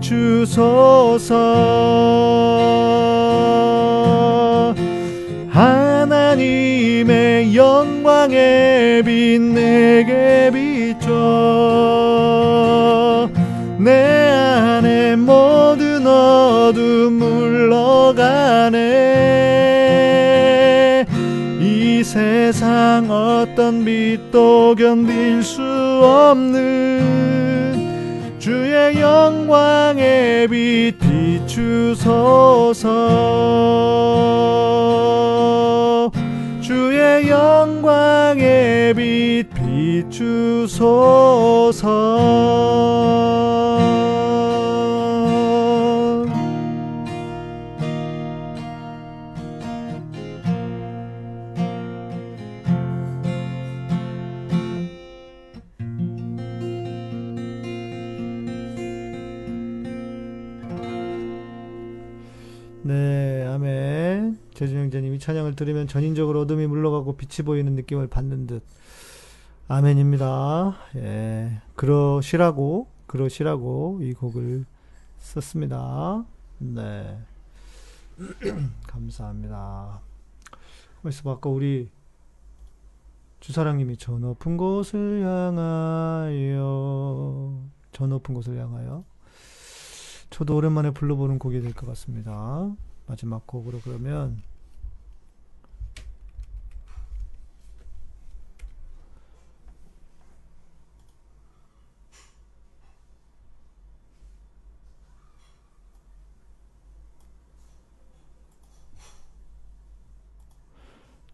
비추소서. 0.03 1.33
하나님의 5.49 7.55
영광의 7.55 9.03
빛 9.03 9.41
내게 9.41 10.51
비춰. 10.51 11.09
내 13.79 14.12
세상 22.13 23.09
어떤 23.09 23.83
빛도 23.83 24.75
견딜 24.75 25.41
수 25.41 25.63
없는 26.03 27.01
주의 28.37 29.01
영광의 29.01 30.47
빛 30.47 30.93
비추소서. 30.99 32.11
주의 36.61 37.27
영광의 37.27 38.93
빛 38.93 39.49
비추소서 40.11 40.93
찬양을 65.53 65.55
들으면 65.55 65.87
전인적으로 65.87 66.41
어둠이 66.41 66.67
물러가고 66.67 67.15
빛이 67.15 67.45
보이는 67.45 67.73
느낌을 67.75 68.07
받는 68.07 68.47
듯. 68.47 68.63
아멘입니다. 69.67 70.75
예. 70.97 71.61
그러시라고 71.75 72.87
그러시라고 73.07 73.99
이 74.01 74.13
곡을 74.13 74.65
썼습니다. 75.19 76.25
네. 76.59 77.17
감사합니다. 78.87 80.01
그래서 81.01 81.31
아까 81.31 81.49
우리 81.49 81.89
주사랑님이 83.39 83.97
저 83.97 84.17
높은 84.19 84.57
곳을 84.57 85.23
향하여 85.25 86.53
저 87.91 88.07
높은 88.07 88.33
곳을 88.33 88.57
향하여 88.57 89.03
저도 90.29 90.55
오랜만에 90.55 90.91
불러보는 90.91 91.39
곡이 91.39 91.61
될 91.61 91.73
것 91.73 91.85
같습니다. 91.87 92.73
마지막 93.05 93.45
곡으로 93.45 93.79
그러면 93.83 94.41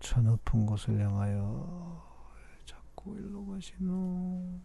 저 0.10 0.20
높은 0.22 0.66
곳을 0.66 1.00
향하여 1.00 2.04
자꾸 2.66 3.16
일로 3.16 3.46
가시노. 3.46 4.60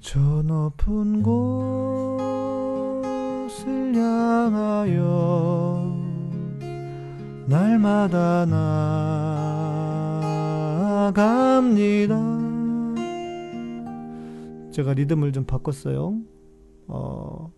저 0.00 0.20
높은 0.42 1.22
곳을 1.22 2.34
향하여 3.94 5.82
날마다 7.48 8.44
나 8.44 9.39
아갑니다. 11.10 12.14
제가 14.70 14.94
리듬을 14.94 15.32
좀 15.32 15.44
바꿨어요. 15.44 16.20
어, 16.86 17.52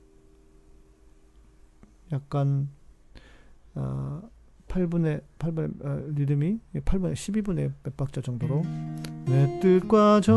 약간 2.13 2.71
어, 3.75 4.23
8분의 4.69 5.23
8분 5.39 5.85
어, 5.85 6.03
리듬이 6.15 6.61
8분의 6.75 7.13
12분의 7.13 7.73
몇 7.83 7.97
박자 7.97 8.23
정도로 8.23 8.63
내 9.27 9.61
뜻과 9.61 10.21
정성 10.23 10.37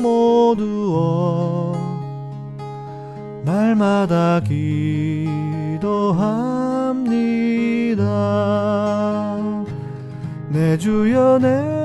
모두어 0.00 1.74
날마다 3.44 4.40
기도합니다 4.40 6.16
내 10.56 10.78
주여 10.78 11.38
내 11.38 11.76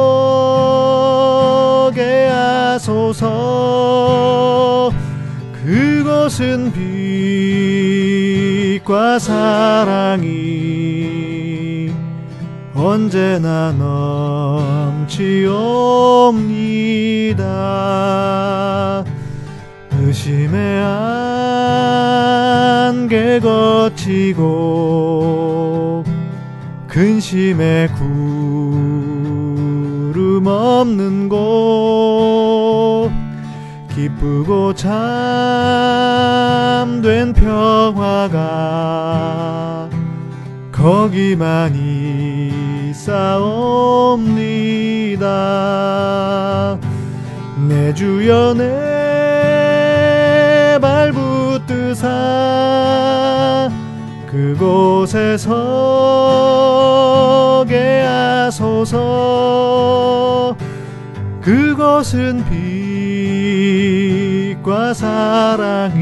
하소서. 2.29 3.27
그곳은 5.65 6.73
빛과 8.83 9.19
사랑이 9.19 11.16
언제나 12.87 13.73
넘치옵니다. 15.03 15.85
의심의 19.99 20.85
안개 22.87 23.41
거치고 23.41 24.45
근심의 26.87 27.89
구름 30.15 30.47
없는 30.47 31.29
곳 31.29 33.11
기쁘고 33.97 34.73
참된 34.75 35.83
평화가 37.33 38.37
거기만 40.71 41.75
있사옵니다. 43.07 44.37
내 47.69 47.95
주여 47.95 48.55
내 48.55 48.87
발 50.81 51.13
붙드사 51.13 52.09
그곳에 54.27 55.39
서게 55.39 55.61
하소서. 58.03 58.97
그것은 61.41 62.45
빛과 64.55 64.93
사랑이 64.95 65.97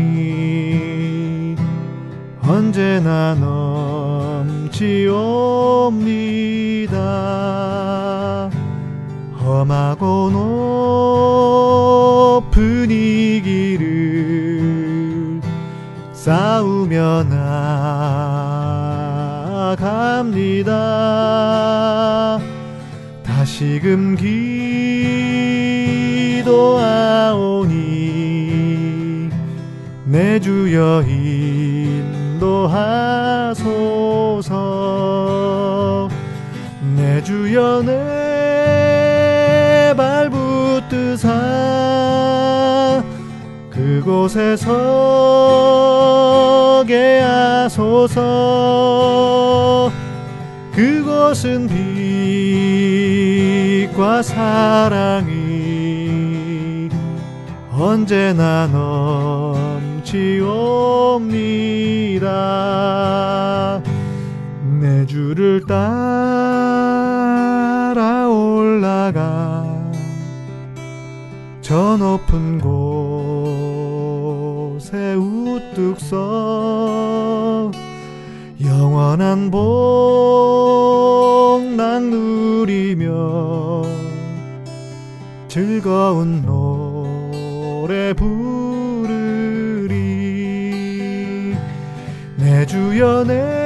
언제나 2.46 3.34
넘치옵니다. 4.85 5.30
험하고 9.41 10.30
높은 12.43 12.91
이 12.91 13.41
길을 13.43 15.41
싸우며 16.12 17.24
나갑니다. 19.74 20.70
다시금 23.22 24.16
기도하오니 26.45 27.05
내 30.07 30.39
주여 30.41 31.03
인도하소 32.37 33.93
서 34.45 36.09
내 36.97 37.22
주여 37.22 37.82
내 37.82 39.95
발 39.97 40.28
붙드사 40.28 41.30
그곳에 43.70 44.57
서게 44.57 44.80
하소서 47.20 48.20
그곳은 50.72 51.68
빛과 53.88 54.22
사랑이 54.22 55.30
언제나 57.70 58.66
넘치옵니다. 60.07 62.24
내 65.05 65.07
주를 65.07 65.61
따라 65.66 65.86
올라가 68.26 69.66
저 71.61 71.98
높은 71.98 72.59
곳에 74.78 75.12
우뚝 75.14 76.00
서 76.00 77.70
영원한 78.64 79.50
복난 79.50 80.00
누리며 82.09 83.82
즐거운 85.48 86.40
노래 86.46 88.14
부르리. 88.14 89.94
내 92.38 92.64
주여 92.64 93.24
내 93.24 93.63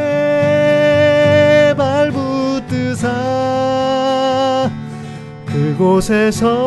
그곳에 5.79 6.31
서게 6.33 6.59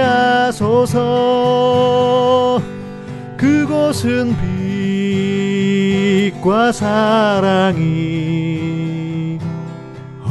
하소서. 0.00 1.00
그곳은 3.36 4.34
빛과 6.32 6.72
사랑이 6.72 7.78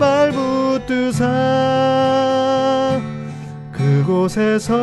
발붙드사 0.00 1.28
그곳에 4.02 4.58
서게 4.58 4.80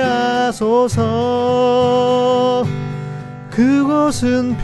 하소서. 0.00 1.06
그곳은 3.50 4.54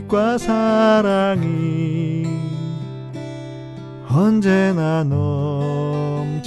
빛과 0.00 0.38
사랑이 0.38 2.26
언제나 4.08 5.04
넘치옵니다. 5.04 6.40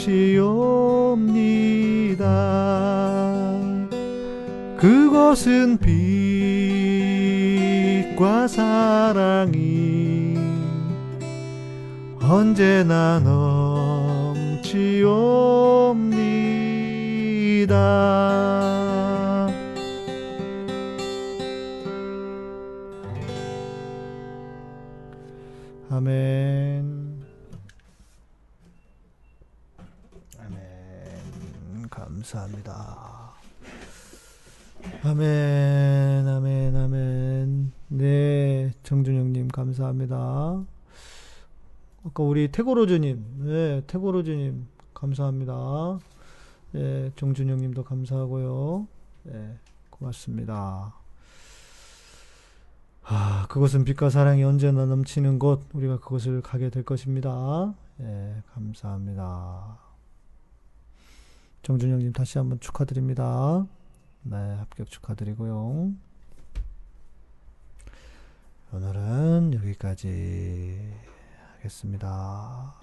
그곳은 4.78 5.78
빛과 8.18 8.48
사랑이 8.48 9.73
언제나 12.34 13.20
넘치옵니다. 14.40 14.64
아멘. 25.92 27.22
아멘. 30.40 31.88
감사합니다. 31.92 33.34
아멘, 35.04 36.28
아멘, 36.28 36.76
아멘. 36.76 37.72
네, 37.90 38.72
정준영님 38.82 39.50
감사합니다. 39.50 40.73
아까 42.06 42.24
우리 42.24 42.52
태고로즈님, 42.52 43.46
네, 43.46 43.82
태고로즈님 43.88 44.68
감사합니다. 44.94 46.00
네, 46.74 47.12
정준영님도 47.16 47.86
감사하고요. 47.86 48.88
네, 49.24 49.58
고맙습니다. 49.90 50.94
아, 53.04 53.48
그것은 53.48 53.86
빛과 53.86 54.10
사랑이 54.10 54.44
언제나 54.44 54.86
넘치는 54.86 55.40
곳, 55.40 55.64
우리가 55.74 56.00
그곳을 56.00 56.42
가게 56.42 56.70
될 56.70 56.84
것입니다. 56.84 57.74
네, 57.98 58.42
감사합니다. 58.54 59.80
정준영님 61.62 62.12
다시 62.12 62.38
한번 62.38 62.60
축하드립니다. 62.60 63.66
네, 64.24 64.36
합격 64.36 64.90
축하드리고요. 64.90 65.92
오늘은 68.74 69.54
여기까지 69.54 71.13
하겠습니다. 71.64 72.74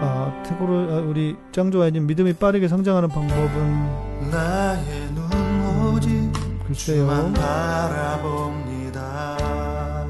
아, 0.00 0.42
태고로 0.46 0.92
아, 0.92 1.00
우리 1.00 1.36
짱조아님 1.52 2.06
믿음이 2.06 2.34
빠르게 2.34 2.68
성장하는 2.68 3.08
방법은 3.08 4.28
글쎄요. 6.68 7.06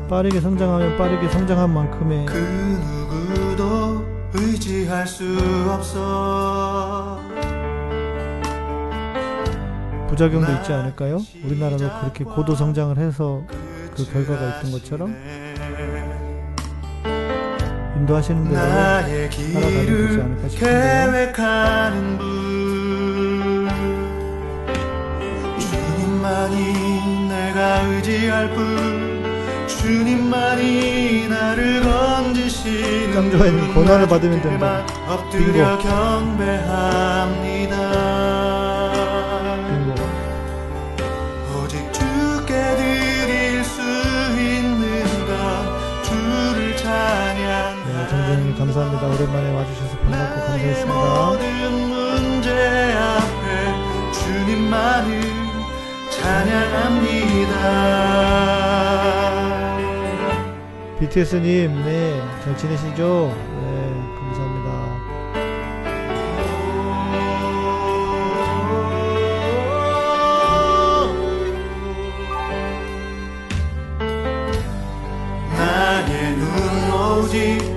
빠르게 0.09 0.41
성장하면 0.41 0.99
빠르게 0.99 1.29
성장한 1.29 1.71
만큼의 1.73 2.27
그 2.27 2.37
누구도 2.37 4.05
의지할 4.35 5.07
수 5.07 5.25
없어 5.71 7.21
부작용도 10.09 10.51
있지 10.55 10.73
않을까요? 10.73 11.21
우리나라도 11.45 11.89
그렇게 12.01 12.25
고도 12.25 12.57
성장을 12.57 12.97
해서 12.99 13.45
그 13.95 14.11
결과가 14.11 14.59
있던 14.59 14.73
것처럼 14.73 15.15
인도하시는 17.99 18.45
대로 18.45 18.57
살아가면 18.57 19.29
되지 19.31 20.21
않을까 20.21 20.49
싶은데요. 20.49 20.59
주님만이 26.49 27.29
내가 27.29 27.83
의지할 27.83 28.51
분 28.55 29.67
주님만이 29.67 31.29
나를 31.29 31.83
건지시는 31.83 33.31
분. 33.31 33.75
고난을 33.75 34.09
받으면 34.09 34.41
된다. 34.43 34.85
엎드려 35.07 35.77
빙고. 35.79 35.89
경배합니다 35.89 37.77
그리고 39.69 39.95
오직 41.63 41.93
주께 41.93 42.77
드릴 42.77 43.63
수 43.65 43.81
있는 43.83 45.05
것 45.27 46.03
주를 46.03 46.77
찬양 46.77 47.85
네, 47.87 48.09
정준영님 48.09 48.59
감사합니다. 48.59 49.07
오랜만에 49.07 49.55
와주셔서 49.55 49.97
반갑고 49.99 50.41
감사했습니다. 50.41 50.99
주님만을 54.13 55.38
찬양합니다 56.29 57.55
BTS님, 61.01 61.85
네, 61.87 62.21
잘 62.45 62.55
지내시죠? 62.55 63.35
네, 63.63 63.67
감사합니다. 64.19 64.69
나의 75.57 76.37
눈 76.37 76.45
오직 76.93 77.68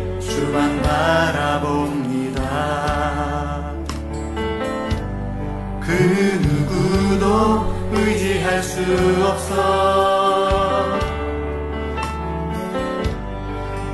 없어. 9.23 10.99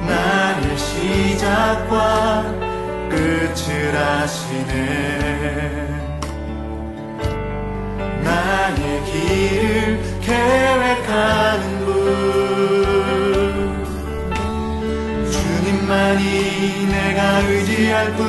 나의 0.08 0.78
시작과 0.78 2.44
끝을 3.10 3.96
아시네. 3.96 4.74
나의 8.24 9.04
길을 9.06 10.00
계획하는 10.22 11.86
분. 11.86 11.88
주님만이 15.32 16.88
내가 16.88 17.40
의지할 17.40 18.14
뿐 18.14 18.24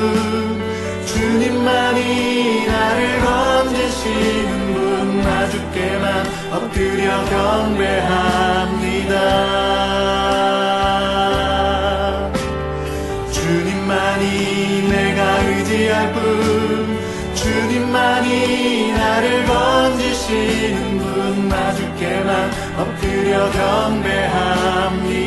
주님만이 1.05 2.67
나를 2.67 3.19
건지시는 3.21 4.73
분. 4.73 4.79
나주께만 5.21 6.28
엎드려 6.51 7.23
경배합니다. 7.25 9.13
주님만이 13.31 14.89
내가 14.89 15.39
의지할 15.43 16.13
뿐 16.13 16.99
주님만이 17.35 18.93
나를 18.93 19.45
건지시는 19.45 20.99
분나 20.99 21.73
주께만 21.75 22.51
엎드려 22.77 23.51
경배합니다. 23.51 25.19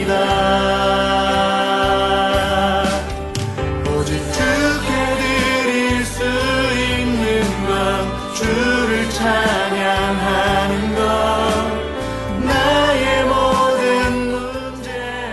주를 8.35 9.09
찬 9.11 9.52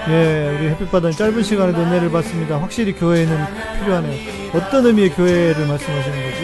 예, 0.10 0.56
우리 0.58 0.70
햇빛바다는 0.70 1.12
짧은 1.16 1.44
시간에도 1.44 1.82
은혜를 1.82 2.10
받습니다. 2.12 2.60
확실히 2.60 2.94
교회는 2.94 3.38
필요하네요. 3.80 4.50
어떤 4.54 4.86
의미의 4.88 5.12
교회를 5.12 5.68
말씀하시는 5.68 6.18
거지? 6.24 6.42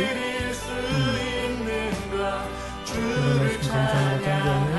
음. 0.92 1.16
이런 2.94 3.38
말씀 3.40 3.72
감사합니다, 3.72 4.24
장교님. 4.24 4.76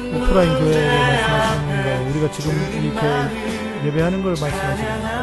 음, 0.00 0.22
오프라인 0.22 0.48
교회를 0.58 0.88
말씀하시는 0.88 1.66
건가? 1.68 2.10
우리가 2.10 2.30
지금 2.30 2.52
이렇게 2.82 3.86
예배하는 3.86 4.22
걸 4.22 4.30
말씀하시는? 4.40 5.00
주 5.00 5.13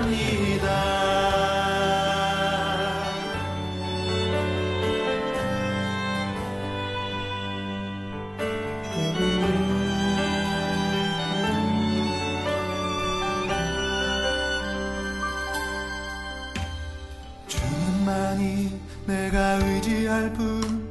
의지할 20.22 20.34
뿐 20.34 20.88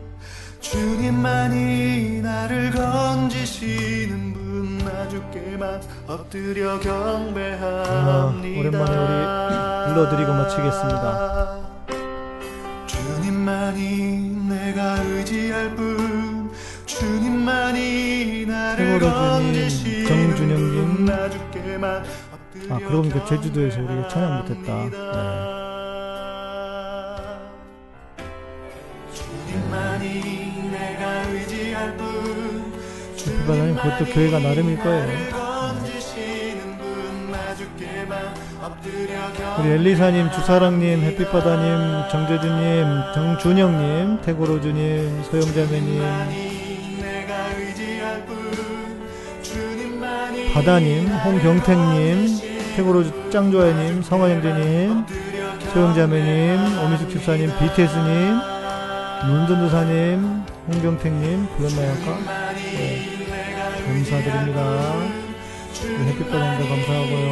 주님만이 0.61 2.21
나를 2.23 2.71
건지시는 2.73 4.33
분 4.35 4.41
나 4.81 5.07
주께만 5.09 5.81
엎드려 6.07 6.81
경배합니다 6.81 8.11
아, 8.11 8.33
오랜만에 8.35 8.97
우리 9.87 9.95
불러드리고 9.95 10.33
마치겠습니다. 10.33 11.61
주님만이 12.87 14.37
내가 14.49 15.03
의지할 15.03 15.77
뿐 15.77 16.51
주님만이 16.87 18.47
나를 18.47 18.99
건지시는 19.01 20.07
정준영님. 20.07 21.09
아, 22.71 22.77
그러고 22.79 23.03
보니까 23.03 23.25
제주도에서 23.27 23.81
우리가 23.81 24.09
찬양 24.09 24.39
못했다. 24.39 24.91
네. 24.91 25.60
햇빛바다님 33.27 33.77
그것도 33.77 34.05
교회가 34.07 34.39
나름일 34.39 34.79
거예요. 34.79 35.51
엎드려 38.63 39.59
우리 39.59 39.69
엘리사님, 39.71 40.31
주사랑님, 40.31 41.01
햇빛바다님, 41.03 42.09
정재준님, 42.11 42.87
정준영님, 43.15 44.21
태고로주님, 44.23 45.23
소영자매님, 45.25 46.03
바다님, 50.55 51.09
홍경택님, 51.09 52.39
태고로 52.77 53.31
짱좋아요님, 53.31 54.03
성화영재님, 54.03 55.07
소영자매님, 55.73 56.79
오미숙 56.85 57.11
집사님, 57.11 57.51
BTS님, 57.59 58.50
문전도사님, 59.27 60.45
홍경택님, 60.67 61.47
불렀나요 61.57 61.93
아까? 61.93 62.07
네. 62.55 63.19
감사드립니다. 63.87 64.59
우리 65.85 66.05
햇빛바다님도 66.09 66.63
감사하고요. 66.69 67.29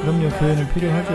그럼요, 0.00 0.24
교회는 0.30 0.60
필요하죠. 0.72 1.10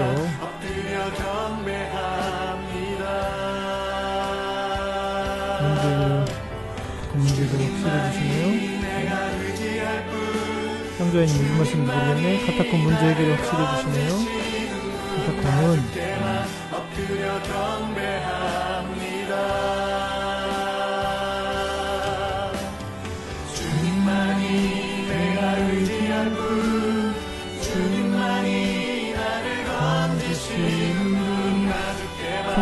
문제도 7.13 7.53
확실해주시네요. 7.57 8.41
형조연님 10.97 11.35
무슨 11.57 11.57
말씀인지 11.57 11.91
모르겠네. 11.91 12.25
카타콤 12.45 12.71
문제 12.83 13.01
해결을 13.05 13.27
확실해 13.37 13.61
주시네요. 13.75 14.11
카타콤은 15.25 15.71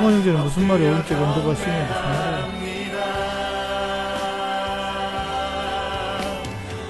성원 0.06 0.14
형제는 0.14 0.44
무슨 0.44 0.68
말이 0.68 0.86
오른쪽 0.86 1.16
언더가 1.16 1.56
쓰는 1.56 1.88
무슨 1.88 2.04
말이에요? 2.04 2.96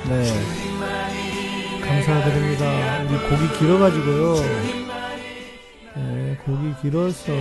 네. 0.10 1.82
감사드립니다. 1.82 3.04
우리 3.04 3.18
곡이 3.30 3.58
길어가지고요. 3.58 4.36
네, 5.96 6.38
곡이 6.46 6.76
길어서 6.82 7.32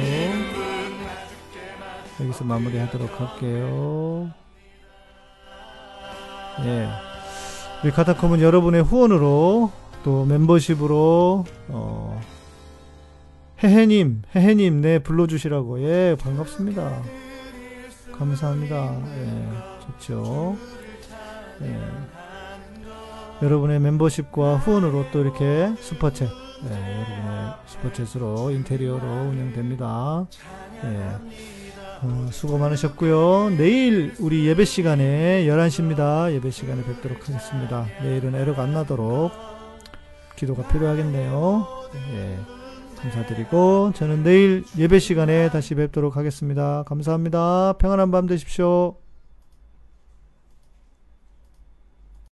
여기서 2.21 2.45
마무리 2.45 2.79
하도록 2.79 3.11
할게요. 3.21 4.31
예. 6.67 6.89
우리 7.83 7.91
카타콤은 7.91 8.41
여러분의 8.41 8.85
후원으로 8.85 9.73
또 10.05 10.25
멤버십으로 10.25 11.45
어, 11.69 12.21
해해님, 13.65 14.23
해해님, 14.37 14.81
네 14.83 14.99
불러주시라고 14.99 15.81
예 15.83 16.17
반갑습니다. 16.21 17.03
감사합니다. 18.13 19.01
예, 19.17 19.49
좋죠. 19.87 20.57
예. 21.63 21.81
여러분의 23.43 23.81
멤버십과 23.81 24.57
후원으로 24.59 25.07
또 25.13 25.21
이렇게 25.21 25.73
슈퍼챗, 25.81 26.23
예, 26.25 26.69
여러분의 26.69 27.55
슈퍼챗으로 27.67 28.55
인테리어로 28.55 29.05
운영됩니다. 29.05 30.27
예. 30.85 31.11
어, 32.03 32.29
수고 32.31 32.59
많으셨고요. 32.59 33.57
내일 33.57 34.15
우리 34.21 34.47
예배 34.47 34.65
시간에 34.67 35.47
11시입니다. 35.47 36.33
예배 36.33 36.51
시간에 36.51 36.85
뵙도록 36.85 37.29
하겠습니다. 37.29 37.87
내일은 38.03 38.35
에러가 38.35 38.63
안 38.63 38.75
나도록 38.75 39.33
기도가 40.37 40.69
필요하겠네요. 40.69 41.67
예. 42.13 42.54
감사드리고 43.05 43.93
저는 43.95 44.23
내일 44.23 44.65
예배 44.79 44.99
시간에 44.99 45.51
다시 45.51 45.75
뵙도록 45.75 46.17
하겠습니다. 46.17 46.85
감사합니다. 46.87 47.75
평안한 47.79 48.11
밤 48.11 48.27
되십시오. 48.27 49.04